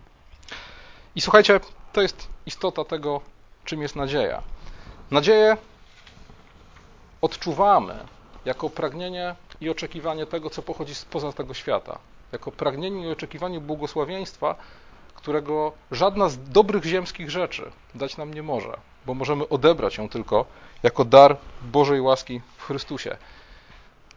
I 1.15 1.21
słuchajcie, 1.21 1.61
to 1.93 2.03
jest 2.03 2.29
istota 2.47 2.85
tego, 2.85 3.21
czym 3.65 3.83
jest 3.83 3.97
nadzieja. 3.97 4.43
Nadzieję 5.11 5.57
odczuwamy 7.21 7.95
jako 8.45 8.71
pragnienie 8.71 9.35
i 9.61 9.71
oczekiwanie 9.71 10.27
tego, 10.27 10.51
co 10.51 10.63
pochodzi 10.63 10.95
spoza 10.95 11.33
tego 11.33 11.55
świata, 11.55 11.99
jako 12.33 12.53
pragnienie 12.53 13.09
i 13.09 13.13
oczekiwanie 13.13 13.61
błogosławieństwa, 13.61 14.57
którego 15.15 15.73
żadna 15.91 16.29
z 16.29 16.39
dobrych 16.39 16.85
ziemskich 16.85 17.31
rzeczy 17.31 17.71
dać 17.95 18.17
nam 18.17 18.35
nie 18.35 18.43
może, 18.43 18.77
bo 19.07 19.15
możemy 19.15 19.49
odebrać 19.49 19.99
ją 19.99 20.09
tylko 20.09 20.47
jako 20.83 21.05
dar 21.05 21.37
Bożej 21.63 22.01
łaski 22.01 22.41
w 22.57 22.63
Chrystusie. 22.63 23.17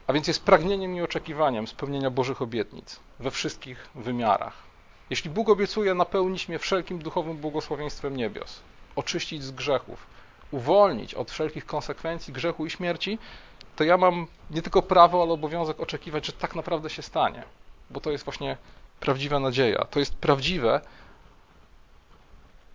A 0.08 0.14
więc 0.14 0.28
jest 0.28 0.44
pragnieniem 0.44 0.96
i 0.96 1.02
oczekiwaniem 1.02 1.68
spełnienia 1.68 2.10
Bożych 2.10 2.42
obietnic 2.42 3.00
we 3.20 3.32
wszystkich 3.32 3.90
wymiarach. 3.96 4.54
Jeśli 5.10 5.30
Bóg 5.30 5.50
obiecuje 5.50 5.94
napełnić 5.94 6.50
mnie 6.50 6.60
wszelkim 6.60 7.00
duchowym 7.00 7.38
błogosławieństwem 7.38 8.18
niebios, 8.18 8.62
oczyścić 8.96 9.44
z 9.44 9.52
grzechów, 9.52 10.08
uwolnić 10.52 11.14
od 11.14 11.32
wszelkich 11.32 11.66
konsekwencji 11.66 12.34
grzechu 12.34 12.66
i 12.66 12.70
śmierci, 12.70 13.20
to 13.76 13.84
ja 13.84 13.98
mam 13.98 14.28
nie 14.52 14.62
tylko 14.62 14.82
prawo, 14.82 15.22
ale 15.22 15.32
obowiązek 15.32 15.80
oczekiwać, 15.80 16.26
że 16.26 16.32
tak 16.32 16.56
naprawdę 16.56 16.90
się 16.90 17.02
stanie, 17.02 17.44
bo 17.90 18.00
to 18.00 18.12
jest 18.12 18.26
właśnie 18.26 18.58
prawdziwa 19.00 19.40
nadzieja. 19.40 19.86
To 19.86 20.00
jest 20.00 20.16
prawdziwe, 20.16 20.82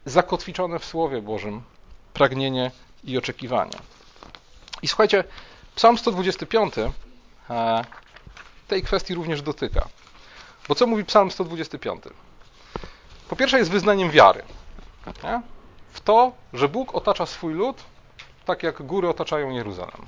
zakotwiczone 0.05 0.79
w 0.79 0.85
Słowie 0.85 1.23
Bożym 1.23 1.63
pragnienie 2.15 2.71
i 3.05 3.19
oczekiwanie. 3.19 3.79
I 4.83 4.89
słuchajcie, 4.89 5.25
Psalm 5.75 5.99
125 5.99 6.75
e, 7.51 7.85
tej 8.69 8.83
kwestii 8.83 9.15
również 9.15 9.43
dotyka. 9.43 9.89
Bo 10.69 10.75
co 10.75 10.87
mówi 10.87 11.05
Psalm 11.05 11.31
125? 11.31 12.05
Po 13.29 13.37
pierwsze 13.37 13.59
jest 13.59 13.71
wyznaniem 13.71 14.11
wiary 14.11 14.43
nie? 15.25 15.43
w 15.93 16.01
to, 16.01 16.33
że 16.53 16.69
Bóg 16.69 16.95
otacza 16.95 17.27
swój 17.27 17.55
lud 17.55 17.85
tak 18.45 18.63
jak 18.63 18.83
góry 18.83 19.09
otaczają 19.09 19.51
Jeruzalem. 19.51 20.07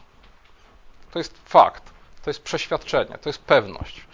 To 1.11 1.19
jest 1.19 1.39
fakt, 1.45 1.83
to 2.25 2.31
jest 2.31 2.43
przeświadczenie, 2.43 3.19
to 3.19 3.29
jest 3.29 3.39
pewność. 3.39 4.07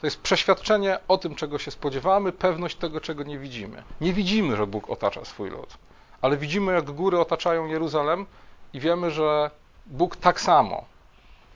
To 0.00 0.06
jest 0.06 0.20
przeświadczenie 0.20 0.98
o 1.08 1.18
tym, 1.18 1.34
czego 1.34 1.58
się 1.58 1.70
spodziewamy, 1.70 2.32
pewność 2.32 2.76
tego, 2.76 3.00
czego 3.00 3.22
nie 3.22 3.38
widzimy. 3.38 3.82
Nie 4.00 4.12
widzimy, 4.12 4.56
że 4.56 4.66
Bóg 4.66 4.90
otacza 4.90 5.24
swój 5.24 5.50
lud, 5.50 5.76
ale 6.22 6.36
widzimy, 6.36 6.72
jak 6.72 6.90
góry 6.90 7.20
otaczają 7.20 7.66
Jeruzalem 7.66 8.26
i 8.72 8.80
wiemy, 8.80 9.10
że 9.10 9.50
Bóg 9.86 10.16
tak 10.16 10.40
samo 10.40 10.84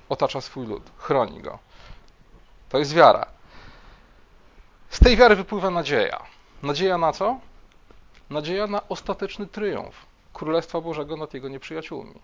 otacza 0.09 0.41
swój 0.41 0.67
lud, 0.67 0.83
chroni 0.99 1.41
go. 1.41 1.59
To 2.69 2.79
jest 2.79 2.95
wiara. 2.95 3.27
Z 4.91 4.99
tej 4.99 5.17
wiary 5.17 5.37
wypływa 5.37 5.71
nadzieja. 5.71 6.23
Nadzieja 6.63 6.99
na 6.99 7.13
co? 7.13 7.39
Nadzieja 8.31 8.67
na 8.67 8.89
ostateczny 8.89 9.47
triumf 9.47 9.95
Królestwa 10.33 10.81
Bożego 10.81 11.17
nad 11.17 11.35
jego 11.35 11.49
nieprzyjaciółmi. 11.49 12.15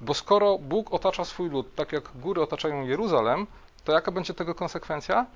Bo 0.00 0.14
skoro 0.14 0.58
Bóg 0.58 0.94
otacza 0.94 1.24
swój 1.24 1.50
lud 1.50 1.74
tak 1.74 1.92
jak 1.92 2.10
góry 2.14 2.42
otaczają 2.42 2.86
Jeruzalem, 2.86 3.46
to 3.84 3.92
jaka 3.92 4.12
będzie 4.12 4.34
tego 4.34 4.54
konsekwencja? 4.54 5.26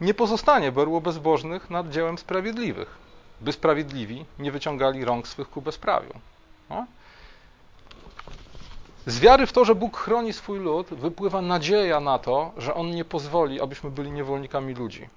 Nie 0.00 0.14
pozostanie 0.14 0.72
berło 0.72 1.00
bezbożnych 1.00 1.70
nad 1.70 1.90
dziełem 1.90 2.18
sprawiedliwych, 2.18 2.98
by 3.40 3.52
sprawiedliwi 3.52 4.24
nie 4.38 4.52
wyciągali 4.52 5.04
rąk 5.04 5.28
swych 5.28 5.50
ku 5.50 5.62
bezprawiu. 5.62 6.12
No? 6.70 6.86
Z 9.06 9.18
wiary 9.18 9.46
w 9.46 9.52
to, 9.52 9.64
że 9.64 9.74
Bóg 9.74 9.96
chroni 9.96 10.32
swój 10.32 10.58
lud, 10.58 10.86
wypływa 10.86 11.42
nadzieja 11.42 12.00
na 12.00 12.18
to, 12.18 12.52
że 12.56 12.74
On 12.74 12.90
nie 12.90 13.04
pozwoli, 13.04 13.60
abyśmy 13.60 13.90
byli 13.90 14.10
niewolnikami 14.10 14.74
ludzi. 14.74 15.08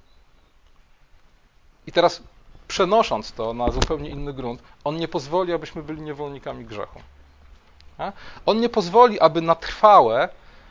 I 1.87 1.91
teraz 1.91 2.23
przenosząc 2.67 3.31
to 3.31 3.53
na 3.53 3.71
zupełnie 3.71 4.09
inny 4.09 4.33
grunt, 4.33 4.63
On 4.83 4.97
nie 4.97 5.07
pozwoli, 5.07 5.53
abyśmy 5.53 5.83
byli 5.83 6.01
niewolnikami 6.01 6.65
grzechu. 6.65 7.01
On 8.45 8.59
nie 8.59 8.69
pozwoli, 8.69 9.19
aby 9.19 9.41
na 9.41 9.55
trwałe 9.55 10.29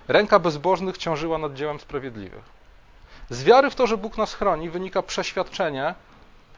ręka 0.08 0.38
bezbożnych 0.38 0.98
ciążyła 0.98 1.38
nad 1.38 1.54
dziełem 1.54 1.80
sprawiedliwych. 1.80 2.58
Z 3.30 3.44
wiary 3.44 3.70
w 3.70 3.74
to, 3.74 3.86
że 3.86 3.96
Bóg 3.96 4.18
nas 4.18 4.34
chroni, 4.34 4.70
wynika 4.70 5.02
przeświadczenie, 5.02 5.94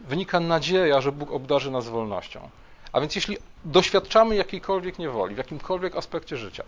wynika 0.00 0.40
nadzieja, 0.40 1.00
że 1.00 1.12
Bóg 1.12 1.30
obdarzy 1.32 1.70
nas 1.70 1.88
wolnością. 1.88 2.50
A 2.92 3.00
więc 3.00 3.14
jeśli 3.14 3.36
doświadczamy 3.64 4.36
jakiejkolwiek 4.36 4.98
niewoli, 4.98 5.34
w 5.34 5.38
jakimkolwiek 5.38 5.96
aspekcie 5.96 6.36
życia, 6.36 6.64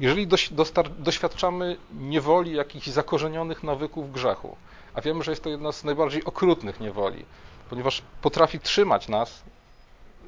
jeżeli 0.00 0.28
doświadczamy 0.98 1.76
niewoli 1.92 2.52
jakichś 2.52 2.86
zakorzenionych 2.86 3.62
nawyków 3.62 4.12
grzechu, 4.12 4.56
a 4.94 5.00
wiemy, 5.00 5.24
że 5.24 5.32
jest 5.32 5.42
to 5.42 5.50
jedna 5.50 5.72
z 5.72 5.84
najbardziej 5.84 6.24
okrutnych 6.24 6.80
niewoli, 6.80 7.24
ponieważ 7.70 8.02
potrafi 8.22 8.60
trzymać 8.60 9.08
nas 9.08 9.42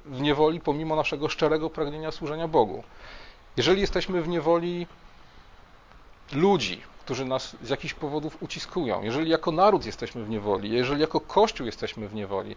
w 0.05 0.21
niewoli 0.21 0.61
pomimo 0.61 0.97
naszego 0.97 1.29
szczerego 1.29 1.71
pragnienia 1.71 2.11
służenia 2.11 2.49
Bogu. 2.49 2.85
Jeżeli 3.57 3.81
jesteśmy 3.81 4.23
w 4.23 4.29
niewoli 4.29 4.87
ludzi, 6.35 6.83
którzy 7.01 7.25
nas 7.25 7.57
z 7.63 7.69
jakichś 7.69 7.95
powodów 7.95 8.43
uciskują, 8.43 9.03
jeżeli 9.03 9.31
jako 9.31 9.53
naród 9.53 9.87
jesteśmy 9.87 10.25
w 10.25 10.31
niewoli, 10.31 10.71
jeżeli 10.71 11.01
jako 11.01 11.21
Kościół 11.21 11.67
jesteśmy 11.67 12.09
w 12.09 12.15
niewoli, 12.15 12.57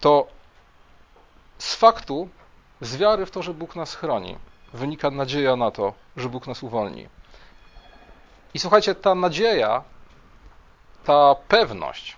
to 0.00 0.26
z 1.58 1.74
faktu, 1.74 2.28
z 2.80 2.96
wiary 2.96 3.26
w 3.26 3.30
to, 3.30 3.42
że 3.42 3.54
Bóg 3.54 3.76
nas 3.76 3.94
chroni, 3.94 4.36
wynika 4.72 5.10
nadzieja 5.10 5.56
na 5.56 5.70
to, 5.70 5.94
że 6.16 6.28
Bóg 6.28 6.46
nas 6.46 6.62
uwolni. 6.62 7.08
I 8.54 8.58
słuchajcie, 8.58 8.94
ta 8.94 9.14
nadzieja, 9.14 9.82
ta 11.04 11.34
pewność, 11.48 12.16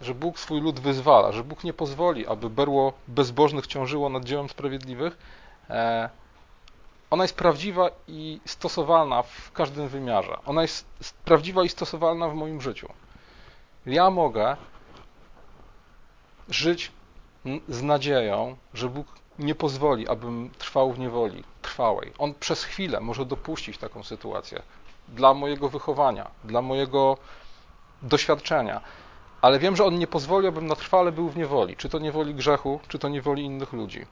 że 0.00 0.14
Bóg 0.14 0.38
swój 0.38 0.60
lud 0.60 0.80
wyzwala, 0.80 1.32
że 1.32 1.44
Bóg 1.44 1.64
nie 1.64 1.72
pozwoli, 1.72 2.26
aby 2.26 2.50
berło 2.50 2.92
bezbożnych 3.08 3.66
ciążyło 3.66 4.08
nad 4.08 4.24
dziełem 4.24 4.48
sprawiedliwych, 4.48 5.18
e, 5.70 6.08
ona 7.14 7.24
jest 7.24 7.36
prawdziwa 7.36 7.90
i 8.08 8.40
stosowalna 8.44 9.22
w 9.22 9.52
każdym 9.52 9.88
wymiarze. 9.88 10.38
Ona 10.46 10.62
jest 10.62 10.86
prawdziwa 11.24 11.64
i 11.64 11.68
stosowalna 11.68 12.28
w 12.28 12.34
moim 12.34 12.60
życiu. 12.60 12.88
Ja 13.86 14.10
mogę 14.10 14.56
żyć 16.48 16.92
z 17.68 17.82
nadzieją, 17.82 18.56
że 18.74 18.88
Bóg 18.88 19.06
nie 19.38 19.54
pozwoli, 19.54 20.08
abym 20.08 20.50
trwał 20.58 20.92
w 20.92 20.98
niewoli 20.98 21.44
trwałej. 21.62 22.12
On 22.18 22.34
przez 22.34 22.64
chwilę 22.64 23.00
może 23.00 23.24
dopuścić 23.24 23.78
taką 23.78 24.02
sytuację 24.02 24.62
dla 25.08 25.34
mojego 25.34 25.68
wychowania, 25.68 26.30
dla 26.44 26.62
mojego 26.62 27.18
doświadczenia, 28.02 28.80
ale 29.40 29.58
wiem, 29.58 29.76
że 29.76 29.84
On 29.84 29.98
nie 29.98 30.06
pozwoli, 30.06 30.48
abym 30.48 30.66
na 30.66 30.76
trwale 30.76 31.12
był 31.12 31.28
w 31.28 31.36
niewoli, 31.36 31.76
czy 31.76 31.88
to 31.88 31.98
niewoli 31.98 32.34
grzechu, 32.34 32.80
czy 32.88 32.98
to 32.98 33.08
niewoli 33.08 33.42
innych 33.42 33.72
ludzi. 33.72 34.06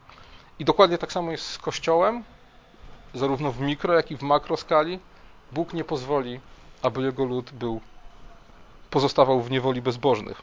I 0.58 0.64
dokładnie 0.64 0.98
tak 0.98 1.12
samo 1.12 1.30
jest 1.30 1.46
z 1.46 1.58
Kościołem, 1.58 2.24
zarówno 3.14 3.52
w 3.52 3.60
mikro, 3.60 3.94
jak 3.94 4.10
i 4.10 4.16
w 4.16 4.22
makro 4.22 4.56
skali. 4.56 4.98
Bóg 5.52 5.72
nie 5.72 5.84
pozwoli, 5.84 6.40
aby 6.82 7.02
Jego 7.02 7.24
lud 7.24 7.50
był, 7.50 7.80
pozostawał 8.90 9.42
w 9.42 9.50
niewoli 9.50 9.82
bezbożnych. 9.82 10.42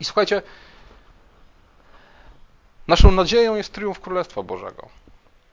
I 0.00 0.04
słuchajcie, 0.04 0.42
Naszą 2.88 3.12
nadzieją 3.12 3.56
jest 3.56 3.72
triumf 3.72 4.00
Królestwa 4.00 4.42
Bożego. 4.42 4.88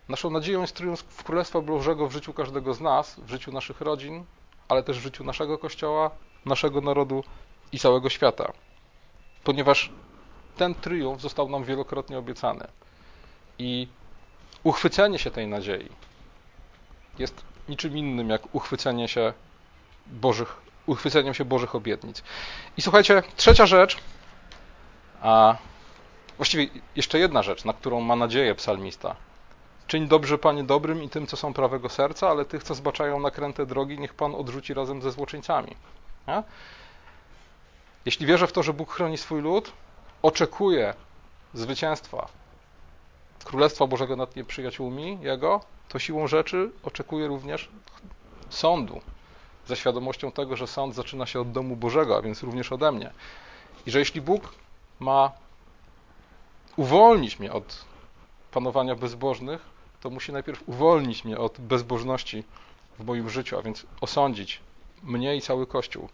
Naszą 0.09 0.29
nadzieją 0.29 0.61
jest 0.61 0.75
triumf 0.75 1.23
Królestwa 1.23 1.61
Bożego 1.61 2.07
w 2.07 2.11
życiu 2.11 2.33
każdego 2.33 2.73
z 2.73 2.81
nas, 2.81 3.19
w 3.19 3.29
życiu 3.29 3.51
naszych 3.51 3.81
rodzin, 3.81 4.25
ale 4.67 4.83
też 4.83 4.99
w 4.99 5.01
życiu 5.01 5.23
naszego 5.23 5.57
Kościoła, 5.57 6.11
naszego 6.45 6.81
narodu 6.81 7.23
i 7.71 7.79
całego 7.79 8.09
świata. 8.09 8.53
Ponieważ 9.43 9.91
ten 10.57 10.75
triumf 10.75 11.21
został 11.21 11.49
nam 11.49 11.63
wielokrotnie 11.63 12.17
obiecany. 12.17 12.67
I 13.59 13.87
uchwycenie 14.63 15.19
się 15.19 15.31
tej 15.31 15.47
nadziei 15.47 15.89
jest 17.19 17.41
niczym 17.69 17.97
innym 17.97 18.29
jak 18.29 18.55
uchwycenie 18.55 19.07
się 19.07 19.33
Bożych, 20.07 20.55
uchwyceniem 20.85 21.33
się 21.33 21.45
Bożych 21.45 21.75
obietnic. 21.75 22.23
I 22.77 22.81
słuchajcie, 22.81 23.23
trzecia 23.35 23.65
rzecz, 23.65 23.97
a 25.21 25.55
Właściwie 26.39 26.67
jeszcze 26.95 27.19
jedna 27.19 27.43
rzecz, 27.43 27.65
na 27.65 27.73
którą 27.73 28.01
ma 28.01 28.15
nadzieję 28.15 28.55
psalmista. 28.55 29.15
Czyń 29.87 30.07
dobrze, 30.07 30.37
Panie, 30.37 30.63
dobrym 30.63 31.03
i 31.03 31.09
tym, 31.09 31.27
co 31.27 31.37
są 31.37 31.53
prawego 31.53 31.89
serca, 31.89 32.29
ale 32.29 32.45
tych, 32.45 32.63
co 32.63 32.75
zbaczają 32.75 33.19
nakręte 33.19 33.65
drogi, 33.65 33.99
niech 33.99 34.13
Pan 34.13 34.35
odrzuci 34.35 34.73
razem 34.73 35.01
ze 35.01 35.11
złoczyńcami. 35.11 35.75
Nie? 36.27 36.43
Jeśli 38.05 38.25
wierzę 38.25 38.47
w 38.47 38.51
to, 38.51 38.63
że 38.63 38.73
Bóg 38.73 38.91
chroni 38.91 39.17
swój 39.17 39.41
lud, 39.41 39.71
oczekuję 40.21 40.93
zwycięstwa 41.53 42.27
Królestwa 43.43 43.87
Bożego 43.87 44.15
nad 44.15 44.35
nieprzyjaciółmi 44.35 45.17
Jego, 45.21 45.61
to 45.89 45.99
siłą 45.99 46.27
rzeczy 46.27 46.71
oczekuję 46.83 47.27
również 47.27 47.69
sądu, 48.49 49.01
ze 49.67 49.75
świadomością 49.75 50.31
tego, 50.31 50.55
że 50.55 50.67
sąd 50.67 50.95
zaczyna 50.95 51.25
się 51.25 51.41
od 51.41 51.51
domu 51.51 51.75
Bożego, 51.75 52.17
a 52.17 52.21
więc 52.21 52.43
również 52.43 52.71
ode 52.71 52.91
mnie. 52.91 53.11
I 53.85 53.91
że 53.91 53.99
jeśli 53.99 54.21
Bóg 54.21 54.55
ma 54.99 55.31
uwolnić 56.77 57.39
mnie 57.39 57.51
od 57.53 57.85
panowania 58.51 58.95
bezbożnych, 58.95 59.61
to 60.01 60.09
musi 60.09 60.31
najpierw 60.31 60.69
uwolnić 60.69 61.25
mnie 61.25 61.37
od 61.37 61.59
bezbożności 61.61 62.43
w 62.99 63.05
moim 63.05 63.29
życiu, 63.29 63.57
a 63.57 63.61
więc 63.61 63.85
osądzić 64.01 64.59
mnie 65.03 65.35
i 65.35 65.41
cały 65.41 65.67
Kościół. 65.67 66.09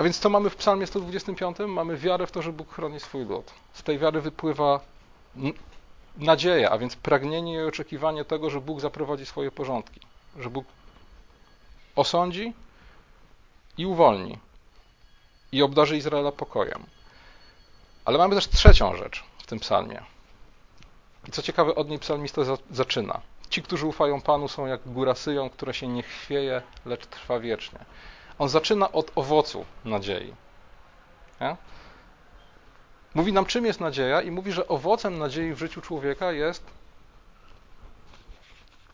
A 0.00 0.04
więc 0.04 0.18
co 0.18 0.30
mamy 0.30 0.50
w 0.50 0.56
Psalmie 0.56 0.86
125? 0.86 1.56
Mamy 1.68 1.96
wiarę 1.96 2.26
w 2.26 2.32
to, 2.32 2.42
że 2.42 2.52
Bóg 2.52 2.74
chroni 2.74 3.00
swój 3.00 3.24
lud. 3.24 3.50
Z 3.72 3.82
tej 3.82 3.98
wiary 3.98 4.20
wypływa 4.20 4.80
nadzieja, 6.16 6.70
a 6.70 6.78
więc 6.78 6.96
pragnienie 6.96 7.54
i 7.54 7.62
oczekiwanie 7.62 8.24
tego, 8.24 8.50
że 8.50 8.60
Bóg 8.60 8.80
zaprowadzi 8.80 9.26
swoje 9.26 9.50
porządki, 9.50 10.00
że 10.38 10.50
Bóg 10.50 10.64
osądzi 11.96 12.52
i 13.78 13.86
uwolni 13.86 14.38
i 15.52 15.62
obdarzy 15.62 15.96
Izraela 15.96 16.32
pokojem. 16.32 16.86
Ale 18.04 18.18
mamy 18.18 18.34
też 18.34 18.48
trzecią 18.48 18.96
rzecz 18.96 19.24
w 19.38 19.46
tym 19.46 19.60
psalmie. 19.60 20.02
I 21.28 21.30
co 21.30 21.42
ciekawe, 21.42 21.74
od 21.74 21.88
niej 21.88 21.98
psalmista 21.98 22.42
zaczyna. 22.70 23.20
Ci, 23.50 23.62
którzy 23.62 23.86
ufają 23.86 24.20
Panu, 24.20 24.48
są 24.48 24.66
jak 24.66 24.80
góra 24.86 25.14
Syjon, 25.14 25.50
która 25.50 25.72
się 25.72 25.88
nie 25.88 26.02
chwieje, 26.02 26.62
lecz 26.86 27.06
trwa 27.06 27.40
wiecznie. 27.40 27.78
On 28.40 28.48
zaczyna 28.48 28.92
od 28.92 29.12
owocu 29.14 29.64
nadziei. 29.84 30.34
Nie? 31.40 31.56
Mówi 33.14 33.32
nam, 33.32 33.46
czym 33.46 33.66
jest 33.66 33.80
nadzieja, 33.80 34.22
i 34.22 34.30
mówi, 34.30 34.52
że 34.52 34.68
owocem 34.68 35.18
nadziei 35.18 35.54
w 35.54 35.58
życiu 35.58 35.80
człowieka 35.80 36.32
jest 36.32 36.64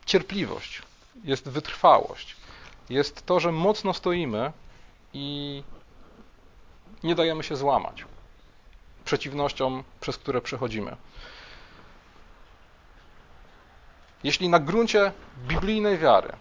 cierpliwość, 0.06 0.82
jest 1.24 1.48
wytrwałość, 1.48 2.36
jest 2.90 3.26
to, 3.26 3.40
że 3.40 3.52
mocno 3.52 3.94
stoimy 3.94 4.52
i 5.12 5.62
nie 7.02 7.14
dajemy 7.14 7.42
się 7.42 7.56
złamać 7.56 8.04
przeciwnościom, 9.04 9.84
przez 10.00 10.18
które 10.18 10.40
przechodzimy. 10.40 10.96
Jeśli 14.24 14.48
na 14.48 14.58
gruncie 14.58 15.12
biblijnej 15.38 15.98
wiary 15.98 16.32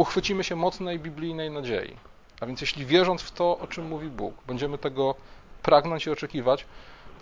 uchwycimy 0.00 0.44
się 0.44 0.56
mocnej 0.56 0.98
biblijnej 0.98 1.50
nadziei, 1.50 1.96
a 2.40 2.46
więc 2.46 2.60
jeśli 2.60 2.86
wierząc 2.86 3.22
w 3.22 3.30
to, 3.30 3.58
o 3.58 3.66
czym 3.66 3.88
mówi 3.88 4.08
Bóg, 4.08 4.34
będziemy 4.46 4.78
tego 4.78 5.14
pragnąć 5.62 6.06
i 6.06 6.10
oczekiwać, 6.10 6.66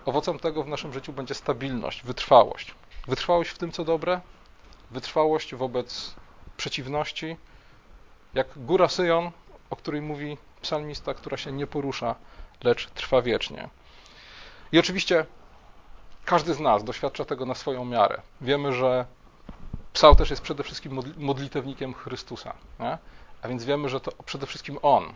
owocem 0.04 0.38
tego 0.38 0.62
w 0.62 0.68
naszym 0.68 0.92
życiu 0.92 1.12
będzie 1.12 1.34
stabilność, 1.34 2.02
wytrwałość. 2.02 2.74
Wytrwałość 3.08 3.50
w 3.50 3.58
tym, 3.58 3.72
co 3.72 3.84
dobre, 3.84 4.20
wytrwałość 4.90 5.54
wobec 5.54 6.14
przeciwności, 6.56 7.36
jak 8.34 8.46
góra 8.56 8.88
Syjon, 8.88 9.30
o 9.70 9.76
której 9.76 10.00
mówi 10.00 10.38
psalmista, 10.62 11.14
która 11.14 11.36
się 11.36 11.52
nie 11.52 11.66
porusza, 11.66 12.14
lecz 12.64 12.86
trwa 12.86 13.22
wiecznie. 13.22 13.68
I 14.72 14.78
oczywiście 14.78 15.26
każdy 16.24 16.54
z 16.54 16.60
nas 16.60 16.84
doświadcza 16.84 17.24
tego 17.24 17.46
na 17.46 17.54
swoją 17.54 17.84
miarę. 17.84 18.20
Wiemy, 18.40 18.72
że 18.72 19.06
psał 19.98 20.14
też 20.14 20.30
jest 20.30 20.42
przede 20.42 20.62
wszystkim 20.62 21.00
modlitewnikiem 21.16 21.94
Chrystusa. 21.94 22.54
Nie? 22.80 22.98
A 23.42 23.48
więc 23.48 23.64
wiemy, 23.64 23.88
że 23.88 24.00
to 24.00 24.12
przede 24.24 24.46
wszystkim 24.46 24.78
On 24.82 25.14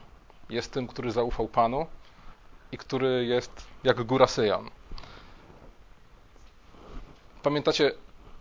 jest 0.50 0.72
tym, 0.72 0.86
który 0.86 1.12
zaufał 1.12 1.48
Panu 1.48 1.86
i 2.72 2.78
który 2.78 3.24
jest 3.26 3.66
jak 3.84 4.02
góra 4.02 4.26
Syjon. 4.26 4.70
Pamiętacie 7.42 7.92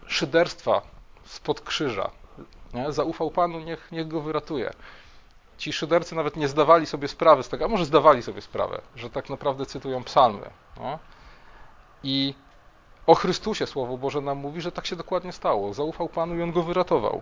szyderstwa 0.08 0.82
spod 1.26 1.62
krzyża. 1.62 2.12
Nie? 2.74 2.92
Zaufał 2.92 3.32
Panu, 3.32 3.60
niech, 3.60 3.92
niech 3.92 4.08
go 4.08 4.22
wyratuje. 4.22 4.74
Ci 5.58 5.74
szydercy 5.74 6.16
nawet 6.16 6.36
nie 6.38 6.48
zdawali 6.48 6.86
sobie 6.86 7.08
sprawy 7.08 7.44
z 7.44 7.50
tego, 7.50 7.66
a 7.66 7.68
może 7.68 7.86
zdawali 7.86 8.24
sobie 8.24 8.42
sprawę, 8.42 8.82
że 8.96 9.10
tak 9.10 9.30
naprawdę 9.30 9.66
cytują 9.66 10.04
psalmy. 10.04 10.50
Nie? 10.80 11.00
I 12.04 12.34
o 13.08 13.16
Chrystusie 13.16 13.68
Słowo 13.68 13.98
Boże 13.98 14.22
nam 14.22 14.38
mówi, 14.38 14.62
że 14.62 14.72
tak 14.72 14.86
się 14.86 14.96
dokładnie 14.96 15.32
stało. 15.32 15.74
Zaufał 15.74 16.10
Panu 16.10 16.36
i 16.36 16.42
On 16.42 16.52
go 16.52 16.64
wyratował. 16.64 17.22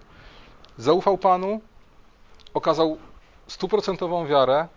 Zaufał 0.78 1.18
Panu, 1.18 1.62
okazał 2.54 2.98
stuprocentową 3.48 4.28
wiarę 4.28 4.68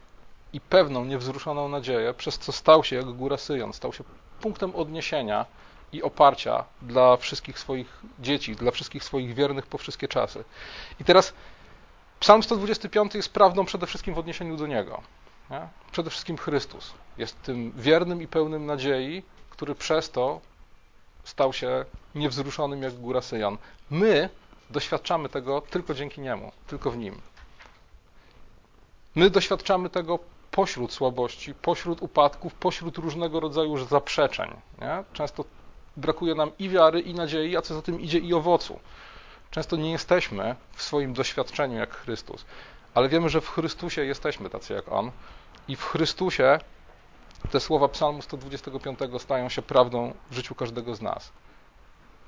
i 0.53 0.61
pewną, 0.61 1.05
niewzruszoną 1.05 1.69
nadzieję, 1.69 2.15
przez 2.15 2.39
co 2.39 2.53
stał 2.53 2.85
się 2.85 2.97
jak 2.97 3.05
góra 3.05 3.37
Syjon, 3.37 3.73
stał 3.73 3.93
się 3.93 4.05
punktem 4.41 4.77
odniesienia 4.77 5.47
i 5.93 6.03
oparcia 6.03 6.65
dla 6.83 7.17
wszystkich 7.17 7.59
swoich 7.59 8.03
dzieci, 8.21 8.57
dla 8.57 8.71
wszystkich 8.71 9.05
swoich 9.05 9.35
wiernych 9.35 9.67
po 9.67 9.79
wszystkie 9.79 10.09
czasy. 10.09 10.45
I 11.01 11.05
teraz 11.05 11.35
Psalm 12.21 12.43
125 12.43 13.15
jest 13.15 13.33
prawdą 13.33 13.65
przede 13.65 13.87
wszystkim 13.87 14.15
w 14.15 14.19
odniesieniu 14.19 14.57
do 14.57 14.67
Niego. 14.67 15.03
Nie? 15.51 15.69
Przede 15.93 16.11
wszystkim 16.11 16.39
Chrystus 16.39 16.95
jest 17.19 17.43
tym 17.43 17.73
wiernym 17.77 18.23
i 18.23 18.27
pełnym 18.27 18.67
nadziei, 18.67 19.23
który 19.51 19.75
przez 19.75 20.11
to 20.11 20.41
stał 21.25 21.53
się 21.53 21.85
niewzruszonym 22.15 22.83
jak 22.83 22.95
góra 22.95 23.21
Syjon. 23.21 23.59
My 23.91 24.29
doświadczamy 24.71 25.29
tego 25.29 25.61
tylko 25.61 25.95
dzięki 25.95 26.21
Niemu, 26.21 26.53
tylko 26.67 26.91
w 26.91 26.97
Nim. 26.97 27.21
My 29.15 29.31
doświadczamy 29.31 29.91
tego 29.91 30.19
pośród 30.51 30.93
słabości, 30.93 31.55
pośród 31.55 32.03
upadków, 32.03 32.55
pośród 32.55 32.99
różnego 32.99 33.41
rodzaju 33.41 33.79
zaprzeczeń. 33.87 34.51
Nie? 34.81 35.05
Często 35.13 35.45
brakuje 35.97 36.35
nam 36.35 36.51
i 36.59 36.69
wiary, 36.69 37.01
i 37.01 37.15
nadziei, 37.15 37.57
a 37.57 37.63
co 37.63 37.75
za 37.75 37.83
tym 37.83 38.01
idzie 38.01 38.19
i 38.19 38.35
owocu. 38.35 38.79
Często 39.51 39.77
nie 39.77 39.93
jesteśmy 39.93 40.57
w 40.73 40.83
swoim 40.83 41.15
doświadczeniu 41.15 41.79
jak 41.79 41.97
Chrystus, 41.97 42.45
ale 42.95 43.09
wiemy, 43.09 43.29
że 43.29 43.41
w 43.41 43.49
Chrystusie 43.49 44.05
jesteśmy 44.05 44.51
tacy 44.51 44.75
jak 44.75 44.93
On 44.93 45.11
i 45.69 45.77
w 45.77 45.85
Chrystusie 45.85 46.59
te 47.51 47.61
słowa 47.61 47.89
Psalmu 47.89 48.23
125 48.23 48.99
stają 49.19 49.49
się 49.49 49.63
prawdą 49.63 50.15
w 50.31 50.35
życiu 50.35 50.55
każdego 50.55 50.95
z 50.95 51.03
nas. 51.03 51.33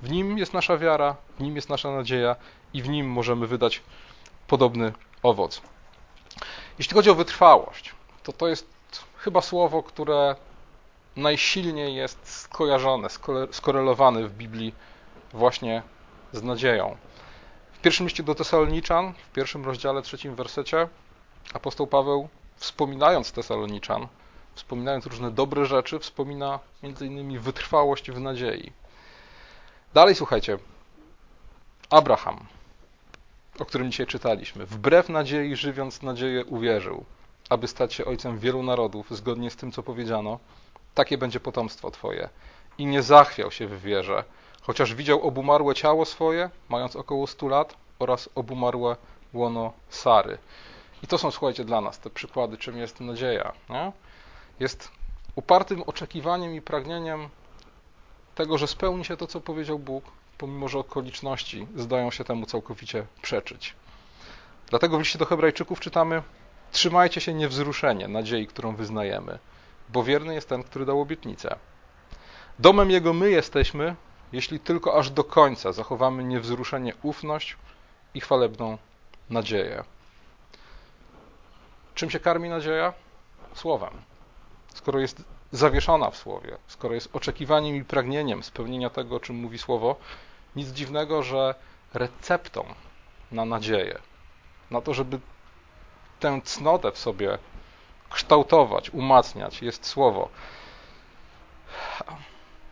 W 0.02 0.10
Nim 0.10 0.38
jest 0.38 0.52
nasza 0.52 0.78
wiara, 0.78 1.16
w 1.38 1.40
Nim 1.40 1.56
jest 1.56 1.68
nasza 1.68 1.90
nadzieja 1.90 2.36
i 2.72 2.82
w 2.82 2.88
Nim 2.88 3.08
możemy 3.08 3.46
wydać 3.46 3.82
podobny 4.46 4.92
owoc. 5.22 5.62
Jeśli 6.78 6.94
chodzi 6.94 7.10
o 7.10 7.14
wytrwałość, 7.14 7.94
to 8.22 8.32
to 8.32 8.48
jest 8.48 8.68
chyba 9.16 9.40
słowo, 9.40 9.82
które 9.82 10.36
najsilniej 11.16 11.94
jest 11.94 12.28
skojarzone, 12.28 13.08
skorelowane 13.50 14.28
w 14.28 14.32
Biblii 14.32 14.74
właśnie 15.32 15.82
z 16.32 16.42
nadzieją. 16.42 16.96
W 17.72 17.78
pierwszym 17.80 18.06
liście 18.06 18.22
do 18.22 18.34
Tesaloniczan, 18.34 19.12
w 19.12 19.32
pierwszym 19.32 19.64
rozdziale, 19.64 20.02
trzecim 20.02 20.34
wersecie, 20.34 20.88
apostoł 21.54 21.86
Paweł, 21.86 22.28
wspominając 22.56 23.32
Tesaloniczan, 23.32 24.08
wspominając 24.54 25.06
różne 25.06 25.30
dobre 25.30 25.66
rzeczy, 25.66 25.98
wspomina 25.98 26.58
m.in. 26.82 27.38
wytrwałość 27.38 28.10
w 28.10 28.20
nadziei. 28.20 28.72
Dalej 29.94 30.14
słuchajcie. 30.14 30.58
Abraham, 31.90 32.46
o 33.58 33.64
którym 33.64 33.90
dzisiaj 33.90 34.06
czytaliśmy, 34.06 34.66
wbrew 34.66 35.08
nadziei, 35.08 35.56
żywiąc 35.56 36.02
nadzieję, 36.02 36.44
uwierzył, 36.44 37.04
aby 37.50 37.68
stać 37.68 37.94
się 37.94 38.04
ojcem 38.04 38.38
wielu 38.38 38.62
narodów, 38.62 39.06
zgodnie 39.10 39.50
z 39.50 39.56
tym, 39.56 39.72
co 39.72 39.82
powiedziano, 39.82 40.38
takie 40.94 41.18
będzie 41.18 41.40
potomstwo 41.40 41.90
Twoje. 41.90 42.28
I 42.78 42.86
nie 42.86 43.02
zachwiał 43.02 43.50
się 43.50 43.66
w 43.66 43.82
wierze, 43.82 44.24
chociaż 44.62 44.94
widział 44.94 45.22
obumarłe 45.22 45.74
ciało 45.74 46.04
swoje, 46.04 46.50
mając 46.68 46.96
około 46.96 47.26
100 47.26 47.48
lat, 47.48 47.76
oraz 47.98 48.28
obumarłe 48.34 48.96
łono 49.32 49.72
Sary. 49.88 50.38
I 51.02 51.06
to 51.06 51.18
są, 51.18 51.30
słuchajcie, 51.30 51.64
dla 51.64 51.80
nas 51.80 51.98
te 51.98 52.10
przykłady, 52.10 52.58
czym 52.58 52.78
jest 52.78 53.00
nadzieja. 53.00 53.52
Nie? 53.70 53.92
Jest 54.60 54.90
upartym 55.34 55.82
oczekiwaniem 55.82 56.54
i 56.54 56.60
pragnieniem 56.60 57.28
tego, 58.34 58.58
że 58.58 58.66
spełni 58.66 59.04
się 59.04 59.16
to, 59.16 59.26
co 59.26 59.40
powiedział 59.40 59.78
Bóg, 59.78 60.04
pomimo 60.38 60.68
że 60.68 60.78
okoliczności 60.78 61.66
zdają 61.76 62.10
się 62.10 62.24
temu 62.24 62.46
całkowicie 62.46 63.06
przeczyć. 63.22 63.74
Dlatego 64.70 64.96
w 64.96 65.00
liście 65.00 65.18
do 65.18 65.26
Hebrajczyków 65.26 65.80
czytamy: 65.80 66.22
Trzymajcie 66.72 67.20
się 67.20 67.34
niewzruszenie 67.34 68.08
nadziei, 68.08 68.46
którą 68.46 68.76
wyznajemy 68.76 69.38
bo 69.88 70.04
wierny 70.04 70.34
jest 70.34 70.48
ten, 70.48 70.62
który 70.62 70.86
dał 70.86 71.00
obietnicę. 71.00 71.56
Domem 72.58 72.90
Jego 72.90 73.12
my 73.12 73.30
jesteśmy, 73.30 73.96
jeśli 74.32 74.60
tylko 74.60 74.98
aż 74.98 75.10
do 75.10 75.24
końca 75.24 75.72
zachowamy 75.72 76.24
niewzruszenie 76.24 76.94
ufność 77.02 77.56
i 78.14 78.20
chwalebną 78.20 78.78
nadzieję. 79.30 79.84
Czym 81.94 82.10
się 82.10 82.20
karmi 82.20 82.48
nadzieja? 82.48 82.92
Słowem. 83.54 83.90
Skoro 84.74 85.00
jest 85.00 85.24
zawieszona 85.52 86.10
w 86.10 86.16
słowie, 86.16 86.56
skoro 86.66 86.94
jest 86.94 87.08
oczekiwaniem 87.12 87.76
i 87.76 87.84
pragnieniem 87.84 88.42
spełnienia 88.42 88.90
tego, 88.90 89.16
o 89.16 89.20
czym 89.20 89.36
mówi 89.36 89.58
słowo, 89.58 89.96
nic 90.56 90.68
dziwnego, 90.68 91.22
że 91.22 91.54
receptą 91.94 92.64
na 93.32 93.44
nadzieję, 93.44 93.98
na 94.70 94.80
to, 94.80 94.94
żeby 94.94 95.20
tę 96.20 96.40
cnotę 96.44 96.92
w 96.92 96.98
sobie 96.98 97.38
kształtować, 98.10 98.90
umacniać, 98.90 99.62
jest 99.62 99.86
słowo. 99.86 100.28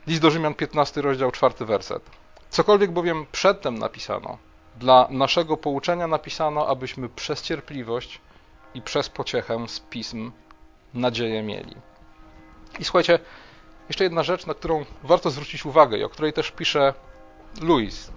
List 0.06 0.22
do 0.22 0.30
Rzymian, 0.30 0.54
15 0.54 1.02
rozdział, 1.02 1.30
4 1.30 1.64
werset. 1.64 2.02
Cokolwiek 2.50 2.90
bowiem 2.90 3.26
przedtem 3.32 3.78
napisano, 3.78 4.38
dla 4.76 5.08
naszego 5.10 5.56
pouczenia 5.56 6.06
napisano, 6.06 6.66
abyśmy 6.68 7.08
przez 7.08 7.42
cierpliwość 7.42 8.20
i 8.74 8.82
przez 8.82 9.08
pociechę 9.08 9.68
z 9.68 9.80
pism 9.80 10.32
nadzieję 10.94 11.42
mieli. 11.42 11.76
I 12.78 12.84
słuchajcie, 12.84 13.18
jeszcze 13.88 14.04
jedna 14.04 14.22
rzecz, 14.22 14.46
na 14.46 14.54
którą 14.54 14.84
warto 15.02 15.30
zwrócić 15.30 15.66
uwagę 15.66 15.98
i 15.98 16.04
o 16.04 16.08
której 16.08 16.32
też 16.32 16.50
pisze 16.50 16.94
Louis. 17.60 18.12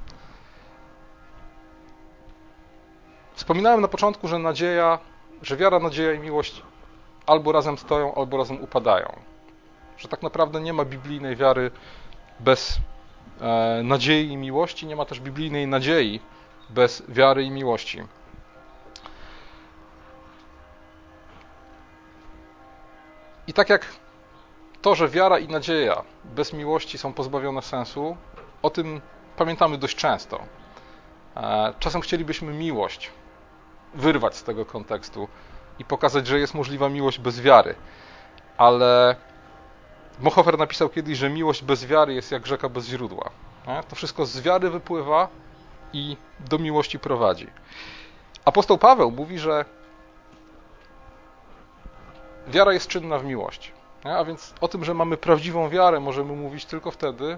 Wspominałem 3.33 3.81
na 3.81 3.87
początku, 3.87 4.27
że 4.27 4.39
nadzieja, 4.39 4.99
że 5.41 5.57
wiara, 5.57 5.79
nadzieja 5.79 6.13
i 6.13 6.19
miłość 6.19 6.61
albo 7.25 7.51
razem 7.51 7.77
stoją, 7.77 8.15
albo 8.15 8.37
razem 8.37 8.61
upadają. 8.61 9.19
Że 9.97 10.07
tak 10.07 10.21
naprawdę 10.21 10.61
nie 10.61 10.73
ma 10.73 10.85
biblijnej 10.85 11.35
wiary 11.35 11.71
bez 12.39 12.79
e, 13.41 13.81
nadziei 13.83 14.27
i 14.27 14.37
miłości, 14.37 14.85
nie 14.85 14.95
ma 14.95 15.05
też 15.05 15.19
biblijnej 15.19 15.67
nadziei 15.67 16.19
bez 16.69 17.03
wiary 17.09 17.43
i 17.43 17.51
miłości. 17.51 18.03
I 23.47 23.53
tak 23.53 23.69
jak 23.69 23.85
to, 24.85 24.95
że 24.95 25.09
wiara 25.09 25.39
i 25.39 25.47
nadzieja 25.47 26.03
bez 26.25 26.53
miłości 26.53 26.97
są 26.97 27.13
pozbawione 27.13 27.61
sensu, 27.61 28.17
o 28.61 28.69
tym 28.69 29.01
pamiętamy 29.37 29.77
dość 29.77 29.95
często. 29.95 30.39
E, 31.35 31.73
czasem 31.79 32.01
chcielibyśmy 32.01 32.53
miłość 32.53 33.11
wyrwać 33.93 34.35
z 34.35 34.43
tego 34.43 34.65
kontekstu 34.65 35.27
i 35.79 35.85
pokazać, 35.85 36.27
że 36.27 36.39
jest 36.39 36.53
możliwa 36.53 36.89
miłość 36.89 37.19
bez 37.19 37.41
wiary. 37.41 37.75
Ale 38.57 39.15
Mohofer 40.19 40.57
napisał 40.57 40.89
kiedyś, 40.89 41.17
że 41.17 41.29
miłość 41.29 41.63
bez 41.63 41.85
wiary 41.85 42.13
jest 42.13 42.31
jak 42.31 42.47
rzeka 42.47 42.69
bez 42.69 42.85
źródła. 42.85 43.29
To 43.89 43.95
wszystko 43.95 44.25
z 44.25 44.41
wiary 44.41 44.69
wypływa 44.69 45.27
i 45.93 46.17
do 46.39 46.57
miłości 46.57 46.99
prowadzi. 46.99 47.47
Apostoł 48.45 48.77
Paweł 48.77 49.11
mówi, 49.11 49.39
że 49.39 49.65
wiara 52.47 52.73
jest 52.73 52.87
czynna 52.87 53.19
w 53.19 53.25
miłości. 53.25 53.74
A 54.05 54.23
więc 54.23 54.53
o 54.61 54.67
tym, 54.67 54.85
że 54.85 54.93
mamy 54.93 55.17
prawdziwą 55.17 55.69
wiarę, 55.69 55.99
możemy 55.99 56.33
mówić 56.33 56.65
tylko 56.65 56.91
wtedy, 56.91 57.37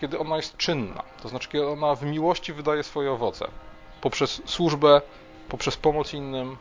kiedy 0.00 0.18
ona 0.18 0.36
jest 0.36 0.56
czynna. 0.56 1.02
To 1.22 1.28
znaczy, 1.28 1.48
kiedy 1.48 1.66
ona 1.66 1.94
w 1.94 2.02
miłości 2.02 2.52
wydaje 2.52 2.82
swoje 2.82 3.12
owoce. 3.12 3.48
Poprzez 4.00 4.42
służbę, 4.46 5.02
poprzez 5.48 5.76
pomoc 5.76 6.14
innym, 6.14 6.56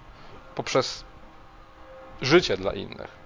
poprzez 0.56 1.04
życie 2.22 2.58
dla 2.58 2.74
innych. 2.74 3.18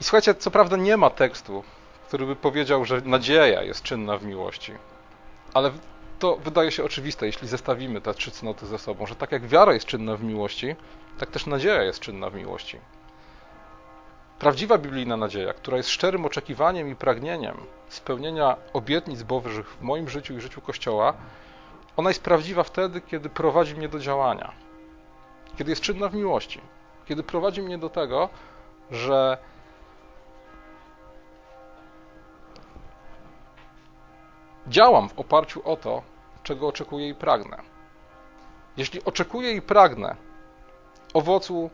I 0.00 0.04
słuchajcie, 0.04 0.34
co 0.34 0.50
prawda 0.50 0.76
nie 0.76 0.96
ma 0.96 1.10
tekstu, 1.10 1.64
który 2.08 2.26
by 2.26 2.36
powiedział, 2.36 2.84
że 2.84 3.00
nadzieja 3.00 3.62
jest 3.62 3.82
czynna 3.82 4.18
w 4.18 4.24
miłości, 4.24 4.72
ale 5.54 5.70
to 6.18 6.36
wydaje 6.36 6.70
się 6.70 6.84
oczywiste, 6.84 7.26
jeśli 7.26 7.48
zestawimy 7.48 8.00
te 8.00 8.14
trzy 8.14 8.30
cnoty 8.30 8.66
ze 8.66 8.78
sobą, 8.78 9.06
że 9.06 9.16
tak 9.16 9.32
jak 9.32 9.46
wiara 9.46 9.74
jest 9.74 9.86
czynna 9.86 10.16
w 10.16 10.24
miłości, 10.24 10.76
tak 11.18 11.30
też 11.30 11.46
nadzieja 11.46 11.82
jest 11.82 12.00
czynna 12.00 12.30
w 12.30 12.34
miłości. 12.34 12.78
Prawdziwa 14.42 14.78
biblijna 14.78 15.16
nadzieja, 15.16 15.52
która 15.52 15.76
jest 15.76 15.88
szczerym 15.88 16.26
oczekiwaniem 16.26 16.88
i 16.88 16.96
pragnieniem 16.96 17.56
spełnienia 17.88 18.56
obietnic 18.72 19.22
bożych 19.22 19.68
w 19.68 19.80
moim 19.80 20.08
życiu 20.08 20.34
i 20.36 20.40
życiu 20.40 20.60
Kościoła, 20.60 21.14
ona 21.96 22.10
jest 22.10 22.22
prawdziwa 22.22 22.62
wtedy, 22.62 23.00
kiedy 23.00 23.28
prowadzi 23.28 23.74
mnie 23.74 23.88
do 23.88 23.98
działania, 23.98 24.52
kiedy 25.58 25.70
jest 25.70 25.82
czynna 25.82 26.08
w 26.08 26.14
miłości, 26.14 26.60
kiedy 27.04 27.22
prowadzi 27.22 27.62
mnie 27.62 27.78
do 27.78 27.90
tego, 27.90 28.28
że 28.90 29.38
działam 34.66 35.08
w 35.08 35.18
oparciu 35.18 35.62
o 35.64 35.76
to, 35.76 36.02
czego 36.42 36.68
oczekuję 36.68 37.08
i 37.08 37.14
pragnę. 37.14 37.56
Jeśli 38.76 39.04
oczekuję 39.04 39.52
i 39.52 39.62
pragnę 39.62 40.16
owocu 41.14 41.70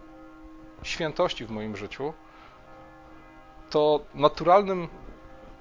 świętości 0.82 1.44
w 1.44 1.50
moim 1.50 1.76
życiu, 1.76 2.12
to 3.70 4.00
naturalnym, 4.14 4.88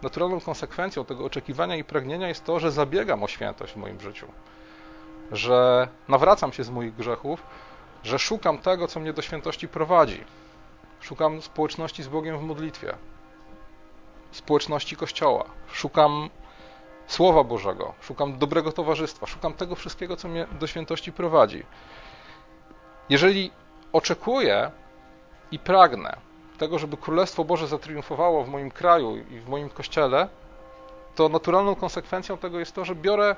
naturalną 0.02 0.42
konsekwencją 0.42 1.06
tego 1.06 1.26
oczekiwania 1.26 1.76
i 1.76 1.84
pragnienia 1.84 2.28
jest 2.28 2.46
to, 2.46 2.60
że 2.60 2.72
zabiegam 2.72 3.24
o 3.24 3.28
świętość 3.28 3.74
w 3.74 3.78
moim 3.78 4.02
życiu, 4.02 4.28
że 5.32 5.88
nawracam 6.08 6.54
się 6.54 6.64
z 6.64 6.70
moich 6.70 6.96
grzechów, 6.96 7.44
że 8.04 8.20
szukam 8.20 8.58
tego, 8.58 8.88
co 8.88 9.00
mnie 9.00 9.14
do 9.14 9.22
świętości 9.22 9.68
prowadzi. 9.68 10.24
Szukam 11.02 11.42
społeczności 11.42 12.04
z 12.04 12.08
Bogiem 12.08 12.38
w 12.38 12.42
modlitwie, 12.42 12.94
społeczności 14.32 14.96
Kościoła, 14.96 15.46
szukam 15.72 16.30
Słowa 17.08 17.44
Bożego, 17.44 17.94
szukam 18.02 18.38
dobrego 18.38 18.72
towarzystwa, 18.72 19.28
szukam 19.28 19.54
tego 19.54 19.76
wszystkiego, 19.76 20.16
co 20.16 20.28
mnie 20.28 20.48
do 20.60 20.68
świętości 20.68 21.12
prowadzi. 21.12 21.64
Jeżeli 23.10 23.52
oczekuję 23.94 24.72
i 25.52 25.60
pragnę 25.60 26.27
tego, 26.58 26.80
żeby 26.80 26.98
Królestwo 26.98 27.44
Boże 27.44 27.68
zatriumfowało 27.68 28.44
w 28.44 28.50
moim 28.50 28.72
kraju 28.72 29.18
i 29.18 29.40
w 29.40 29.50
moim 29.50 29.70
kościele, 29.70 30.30
to 31.16 31.30
naturalną 31.30 31.76
konsekwencją 31.76 32.38
tego 32.38 32.60
jest 32.60 32.76
to, 32.76 32.86
że 32.86 32.96
biorę 32.96 33.36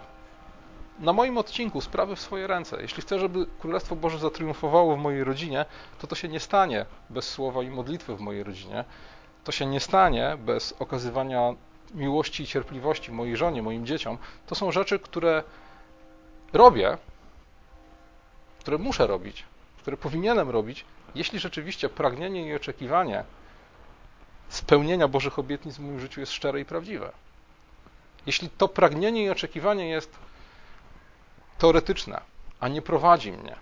na 0.99 1.13
moim 1.13 1.38
odcinku 1.38 1.82
sprawy 1.82 2.15
w 2.15 2.19
swoje 2.19 2.47
ręce. 2.47 2.82
Jeśli 2.82 3.01
chcę, 3.01 3.19
żeby 3.19 3.45
Królestwo 3.60 3.95
Boże 3.95 4.19
zatriumfowało 4.19 4.95
w 4.95 4.99
mojej 4.99 5.23
rodzinie, 5.23 5.65
to 5.99 6.08
to 6.08 6.15
się 6.15 6.27
nie 6.27 6.39
stanie 6.39 6.86
bez 7.10 7.29
słowa 7.29 7.63
i 7.63 7.69
modlitwy 7.69 8.15
w 8.15 8.19
mojej 8.19 8.43
rodzinie. 8.43 8.86
To 9.43 9.51
się 9.51 9.65
nie 9.65 9.79
stanie 9.79 10.38
bez 10.39 10.73
okazywania 10.79 11.53
miłości 11.93 12.43
i 12.43 12.47
cierpliwości 12.47 13.12
mojej 13.12 13.38
żonie, 13.38 13.62
moim 13.62 13.86
dzieciom. 13.86 14.17
To 14.47 14.55
są 14.55 14.71
rzeczy, 14.71 14.99
które 14.99 15.43
robię, 16.53 16.97
które 18.60 18.77
muszę 18.77 19.08
robić, 19.08 19.45
które 19.89 19.97
powinienem 19.97 20.49
robić, 20.49 20.86
jeśli 21.15 21.39
rzeczywiście 21.39 21.89
pragnienie 21.89 22.47
i 22.47 22.56
oczekiwanie 22.56 23.23
spełnienia 24.49 25.08
Bożych 25.08 25.39
obietnic 25.39 25.75
w 25.75 25.80
moim 25.80 25.99
życiu 25.99 26.19
jest 26.19 26.32
szczere 26.32 26.62
i 26.62 26.65
prawdziwe. 26.65 27.12
Jeśli 28.25 28.49
to 28.49 28.67
pragnienie 28.67 29.23
i 29.23 29.30
oczekiwanie 29.30 29.89
jest 29.89 30.15
teoretyczne, 31.58 32.21
a 32.60 32.67
nie 32.67 32.82
prowadzi 32.82 33.32
mnie 33.32 33.56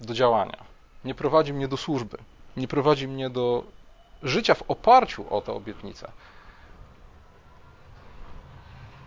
do 0.00 0.14
działania, 0.14 0.64
nie 1.04 1.14
prowadzi 1.14 1.52
mnie 1.52 1.68
do 1.68 1.76
służby, 1.76 2.18
nie 2.56 2.68
prowadzi 2.68 3.08
mnie 3.08 3.30
do 3.30 3.64
życia 4.22 4.54
w 4.54 4.62
oparciu 4.70 5.34
o 5.34 5.40
te 5.40 5.52
obietnice, 5.52 6.12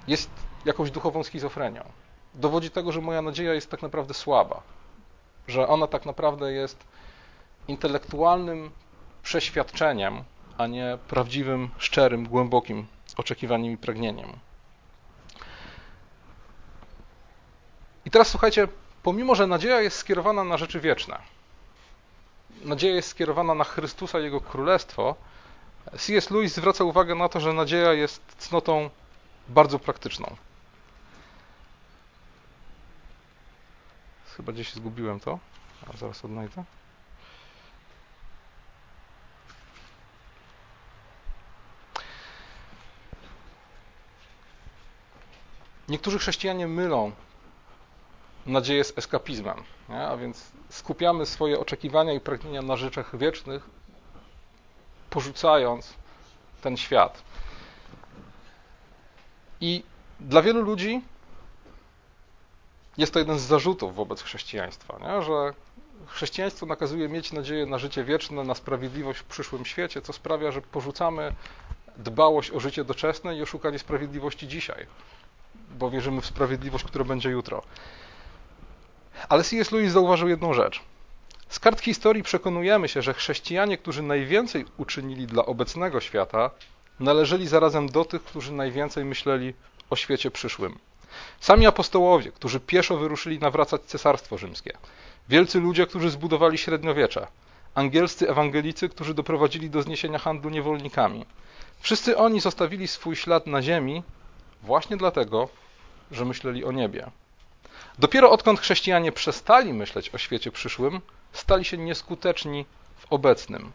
jest 0.07 0.29
jakąś 0.65 0.91
duchową 0.91 1.23
schizofrenią. 1.23 1.83
Dowodzi 2.33 2.71
tego, 2.71 2.91
że 2.91 3.01
moja 3.01 3.21
nadzieja 3.21 3.53
jest 3.53 3.71
tak 3.71 3.81
naprawdę 3.81 4.13
słaba, 4.13 4.61
że 5.51 5.67
ona 5.67 5.87
tak 5.87 6.05
naprawdę 6.05 6.51
jest 6.53 6.83
intelektualnym 7.67 8.71
przeświadczeniem, 9.23 10.23
a 10.57 10.67
nie 10.67 10.97
prawdziwym, 11.07 11.69
szczerym, 11.77 12.27
głębokim 12.27 12.87
oczekiwaniem 13.17 13.73
i 13.73 13.77
pragnieniem. 13.77 14.27
I 18.05 18.11
teraz 18.11 18.27
słuchajcie, 18.27 18.67
pomimo 19.03 19.35
że 19.35 19.47
nadzieja 19.47 19.81
jest 19.81 19.97
skierowana 19.97 20.43
na 20.43 20.57
rzeczy 20.57 20.79
wieczne, 20.79 21.17
nadzieja 22.63 22.95
jest 22.95 23.09
skierowana 23.09 23.55
na 23.55 23.63
Chrystusa 23.63 24.19
i 24.19 24.23
Jego 24.23 24.41
Królestwo, 24.41 25.15
C.S. 25.97 26.31
Lewis 26.31 26.55
zwraca 26.55 26.83
uwagę 26.83 27.15
na 27.15 27.29
to, 27.29 27.39
że 27.39 27.53
nadzieja 27.53 27.93
jest 27.93 28.21
cnotą 28.37 28.89
bardzo 29.49 29.79
praktyczną. 29.79 30.35
Chyba 34.37 34.51
gdzieś 34.51 34.73
zgubiłem 34.73 35.19
to. 35.19 35.39
A 35.93 35.97
zaraz 35.97 36.25
odnajdę. 36.25 36.63
Niektórzy 45.89 46.19
chrześcijanie 46.19 46.67
mylą 46.67 47.11
nadzieję 48.45 48.83
z 48.83 48.97
eskapizmem, 48.97 49.63
nie? 49.89 50.01
a 50.07 50.17
więc 50.17 50.51
skupiamy 50.69 51.25
swoje 51.25 51.59
oczekiwania 51.59 52.13
i 52.13 52.19
pragnienia 52.19 52.61
na 52.61 52.75
rzeczach 52.75 53.17
wiecznych, 53.17 53.69
porzucając 55.09 55.93
ten 56.61 56.77
świat. 56.77 57.23
I 59.61 59.83
dla 60.19 60.41
wielu 60.41 60.61
ludzi 60.61 61.01
jest 63.01 63.13
to 63.13 63.19
jeden 63.19 63.39
z 63.39 63.41
zarzutów 63.41 63.95
wobec 63.95 64.21
chrześcijaństwa, 64.21 64.99
nie? 65.01 65.21
że 65.21 65.53
chrześcijaństwo 66.07 66.65
nakazuje 66.65 67.09
mieć 67.09 67.31
nadzieję 67.31 67.65
na 67.65 67.77
życie 67.77 68.03
wieczne, 68.03 68.43
na 68.43 68.55
sprawiedliwość 68.55 69.19
w 69.19 69.23
przyszłym 69.23 69.65
świecie, 69.65 70.01
co 70.01 70.13
sprawia, 70.13 70.51
że 70.51 70.61
porzucamy 70.61 71.31
dbałość 71.97 72.51
o 72.51 72.59
życie 72.59 72.83
doczesne 72.83 73.37
i 73.37 73.41
o 73.41 73.45
szukanie 73.45 73.79
sprawiedliwości 73.79 74.47
dzisiaj, 74.47 74.87
bo 75.69 75.89
wierzymy 75.89 76.21
w 76.21 76.25
sprawiedliwość, 76.25 76.83
która 76.83 77.05
będzie 77.05 77.29
jutro. 77.29 77.61
Ale 79.29 79.43
C.S. 79.43 79.71
Lewis 79.71 79.91
zauważył 79.91 80.27
jedną 80.27 80.53
rzecz. 80.53 80.81
Z 81.49 81.59
kart 81.59 81.81
historii 81.81 82.23
przekonujemy 82.23 82.87
się, 82.87 83.01
że 83.01 83.13
chrześcijanie, 83.13 83.77
którzy 83.77 84.01
najwięcej 84.01 84.65
uczynili 84.77 85.27
dla 85.27 85.45
obecnego 85.45 86.01
świata, 86.01 86.51
należeli 86.99 87.47
zarazem 87.47 87.89
do 87.89 88.05
tych, 88.05 88.23
którzy 88.23 88.53
najwięcej 88.53 89.05
myśleli 89.05 89.53
o 89.89 89.95
świecie 89.95 90.31
przyszłym. 90.31 90.79
Sami 91.39 91.67
apostołowie, 91.67 92.31
którzy 92.31 92.59
pieszo 92.59 92.97
wyruszyli 92.97 93.39
nawracać 93.39 93.81
cesarstwo 93.81 94.37
rzymskie, 94.37 94.77
wielcy 95.29 95.59
ludzie, 95.59 95.87
którzy 95.87 96.09
zbudowali 96.09 96.57
średniowiecze, 96.57 97.27
angielscy 97.75 98.29
ewangelicy, 98.29 98.89
którzy 98.89 99.13
doprowadzili 99.13 99.69
do 99.69 99.81
zniesienia 99.81 100.19
handlu 100.19 100.49
niewolnikami. 100.49 101.25
Wszyscy 101.79 102.17
oni 102.17 102.39
zostawili 102.39 102.87
swój 102.87 103.15
ślad 103.15 103.47
na 103.47 103.61
ziemi 103.61 104.03
właśnie 104.63 104.97
dlatego, 104.97 105.49
że 106.11 106.25
myśleli 106.25 106.65
o 106.65 106.71
niebie. 106.71 107.11
Dopiero 107.99 108.31
odkąd 108.31 108.59
chrześcijanie 108.59 109.11
przestali 109.11 109.73
myśleć 109.73 110.09
o 110.09 110.17
świecie 110.17 110.51
przyszłym, 110.51 111.01
stali 111.33 111.65
się 111.65 111.77
nieskuteczni 111.77 112.65
w 112.97 113.13
obecnym. 113.13 113.71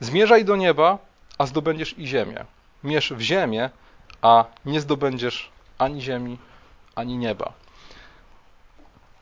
Zmierzaj 0.00 0.44
do 0.44 0.56
nieba, 0.56 0.98
a 1.38 1.46
zdobędziesz 1.46 1.98
i 1.98 2.06
ziemię. 2.06 2.44
Mierz 2.84 3.12
w 3.12 3.20
ziemię, 3.20 3.70
a 4.22 4.44
nie 4.64 4.80
zdobędziesz 4.80 5.50
ani 5.78 6.02
ziemi, 6.02 6.38
ani 7.00 7.18
nieba. 7.18 7.52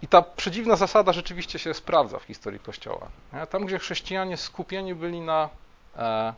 I 0.03 0.09
ta 0.09 0.23
przedziwna 0.23 0.77
zasada 0.77 1.13
rzeczywiście 1.13 1.59
się 1.59 1.75
sprawdza 1.75 2.19
w 2.19 2.23
historii 2.23 2.61
Kościoła. 2.61 3.09
Tam, 3.51 3.67
gdzie 3.67 3.79
chrześcijanie 3.79 4.37
skupieni 4.37 4.95
byli 4.95 5.21
na 5.21 5.49
e, 5.97 6.35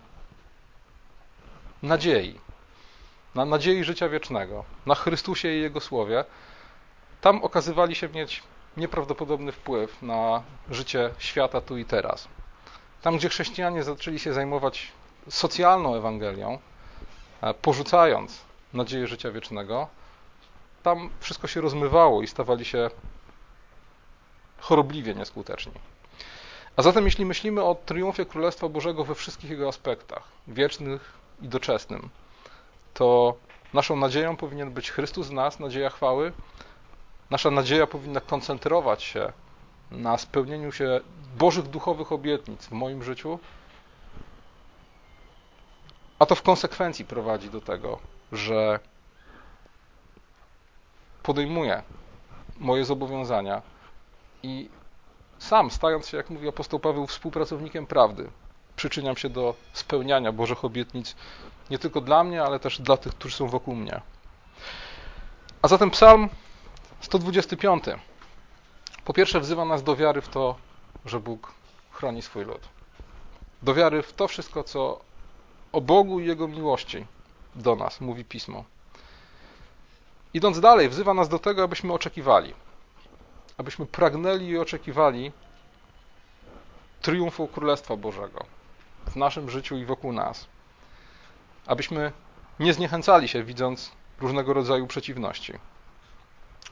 nadziei, 1.82 2.40
na 3.34 3.44
nadziei 3.44 3.84
życia 3.84 4.08
wiecznego, 4.08 4.64
na 4.86 4.94
Chrystusie 4.94 5.48
i 5.48 5.60
Jego 5.60 5.80
Słowie, 5.80 6.24
tam 7.20 7.44
okazywali 7.44 7.94
się 7.94 8.08
mieć 8.08 8.42
nieprawdopodobny 8.76 9.52
wpływ 9.52 10.02
na 10.02 10.42
życie 10.70 11.10
świata 11.18 11.60
tu 11.60 11.78
i 11.78 11.84
teraz. 11.84 12.28
Tam, 13.02 13.16
gdzie 13.16 13.28
chrześcijanie 13.28 13.82
zaczęli 13.82 14.18
się 14.18 14.32
zajmować 14.32 14.92
socjalną 15.28 15.94
Ewangelią, 15.94 16.58
e, 17.42 17.54
porzucając 17.54 18.40
nadzieję 18.74 19.06
życia 19.06 19.30
wiecznego, 19.30 19.88
tam 20.82 21.10
wszystko 21.20 21.46
się 21.46 21.60
rozmywało 21.60 22.22
i 22.22 22.26
stawali 22.26 22.64
się 22.64 22.90
chorobliwie 24.58 25.14
nieskuteczni. 25.14 25.72
A 26.76 26.82
zatem, 26.82 27.04
jeśli 27.04 27.24
myślimy 27.24 27.62
o 27.62 27.74
triumfie 27.74 28.26
Królestwa 28.26 28.68
Bożego 28.68 29.04
we 29.04 29.14
wszystkich 29.14 29.50
jego 29.50 29.68
aspektach, 29.68 30.22
wiecznych 30.48 31.12
i 31.42 31.48
doczesnym, 31.48 32.08
to 32.94 33.34
naszą 33.74 33.96
nadzieją 33.96 34.36
powinien 34.36 34.70
być 34.70 34.90
Chrystus 34.90 35.26
z 35.26 35.30
nas, 35.30 35.60
nadzieja 35.60 35.90
chwały. 35.90 36.32
Nasza 37.30 37.50
nadzieja 37.50 37.86
powinna 37.86 38.20
koncentrować 38.20 39.02
się 39.02 39.32
na 39.90 40.18
spełnieniu 40.18 40.72
się 40.72 41.00
Bożych 41.38 41.64
duchowych 41.64 42.12
obietnic 42.12 42.66
w 42.66 42.72
moim 42.72 43.02
życiu, 43.02 43.38
a 46.18 46.26
to 46.26 46.34
w 46.34 46.42
konsekwencji 46.42 47.04
prowadzi 47.04 47.50
do 47.50 47.60
tego, 47.60 47.98
że 48.32 48.80
podejmuję 51.22 51.82
moje 52.58 52.84
zobowiązania 52.84 53.62
i 54.42 54.68
sam, 55.38 55.70
stając 55.70 56.08
się, 56.08 56.16
jak 56.16 56.30
mówi 56.30 56.48
apostoł 56.48 56.80
Paweł, 56.80 57.06
współpracownikiem 57.06 57.86
prawdy, 57.86 58.30
przyczyniam 58.76 59.16
się 59.16 59.28
do 59.28 59.54
spełniania 59.72 60.32
Bożych 60.32 60.64
obietnic 60.64 61.16
nie 61.70 61.78
tylko 61.78 62.00
dla 62.00 62.24
mnie, 62.24 62.42
ale 62.42 62.60
też 62.60 62.80
dla 62.80 62.96
tych, 62.96 63.14
którzy 63.14 63.36
są 63.36 63.48
wokół 63.48 63.74
mnie. 63.74 64.00
A 65.62 65.68
zatem 65.68 65.90
Psalm 65.90 66.28
125 67.00 67.84
po 69.04 69.12
pierwsze 69.12 69.40
wzywa 69.40 69.64
nas 69.64 69.82
do 69.82 69.96
wiary 69.96 70.20
w 70.20 70.28
to, 70.28 70.56
że 71.06 71.20
Bóg 71.20 71.52
chroni 71.90 72.22
swój 72.22 72.44
lud. 72.44 72.68
Do 73.62 73.74
wiary 73.74 74.02
w 74.02 74.12
to 74.12 74.28
wszystko, 74.28 74.64
co 74.64 75.00
o 75.72 75.80
Bogu 75.80 76.20
i 76.20 76.26
Jego 76.26 76.48
miłości 76.48 77.06
do 77.54 77.76
nas 77.76 78.00
mówi 78.00 78.24
Pismo. 78.24 78.64
Idąc 80.34 80.60
dalej, 80.60 80.88
wzywa 80.88 81.14
nas 81.14 81.28
do 81.28 81.38
tego, 81.38 81.62
abyśmy 81.62 81.92
oczekiwali, 81.92 82.54
abyśmy 83.58 83.86
pragnęli 83.86 84.46
i 84.46 84.58
oczekiwali 84.58 85.32
triumfu 87.02 87.48
Królestwa 87.48 87.96
Bożego 87.96 88.44
w 89.06 89.16
naszym 89.16 89.50
życiu 89.50 89.76
i 89.76 89.84
wokół 89.84 90.12
nas. 90.12 90.46
Abyśmy 91.66 92.12
nie 92.60 92.74
zniechęcali 92.74 93.28
się, 93.28 93.44
widząc 93.44 93.92
różnego 94.20 94.52
rodzaju 94.52 94.86
przeciwności. 94.86 95.52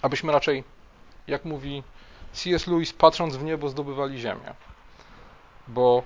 Abyśmy 0.03 0.33
raczej, 0.33 0.64
jak 1.27 1.44
mówi 1.44 1.83
C.S. 2.33 2.66
Lewis, 2.66 2.92
patrząc 2.92 3.37
w 3.37 3.44
niebo, 3.44 3.68
zdobywali 3.68 4.18
ziemię. 4.18 4.55
Bo 5.68 6.03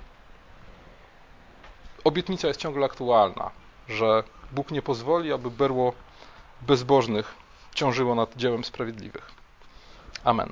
obietnica 2.03 2.47
jest 2.47 2.59
ciągle 2.59 2.85
aktualna, 2.85 3.51
że 3.87 4.23
Bóg 4.51 4.71
nie 4.71 4.81
pozwoli, 4.81 5.33
aby 5.33 5.51
berło 5.51 5.93
bezbożnych 6.61 7.42
ciążyło 7.73 8.15
nad 8.15 8.35
dziełem 8.35 8.63
sprawiedliwych. 8.63 9.31
Amen. 10.23 10.49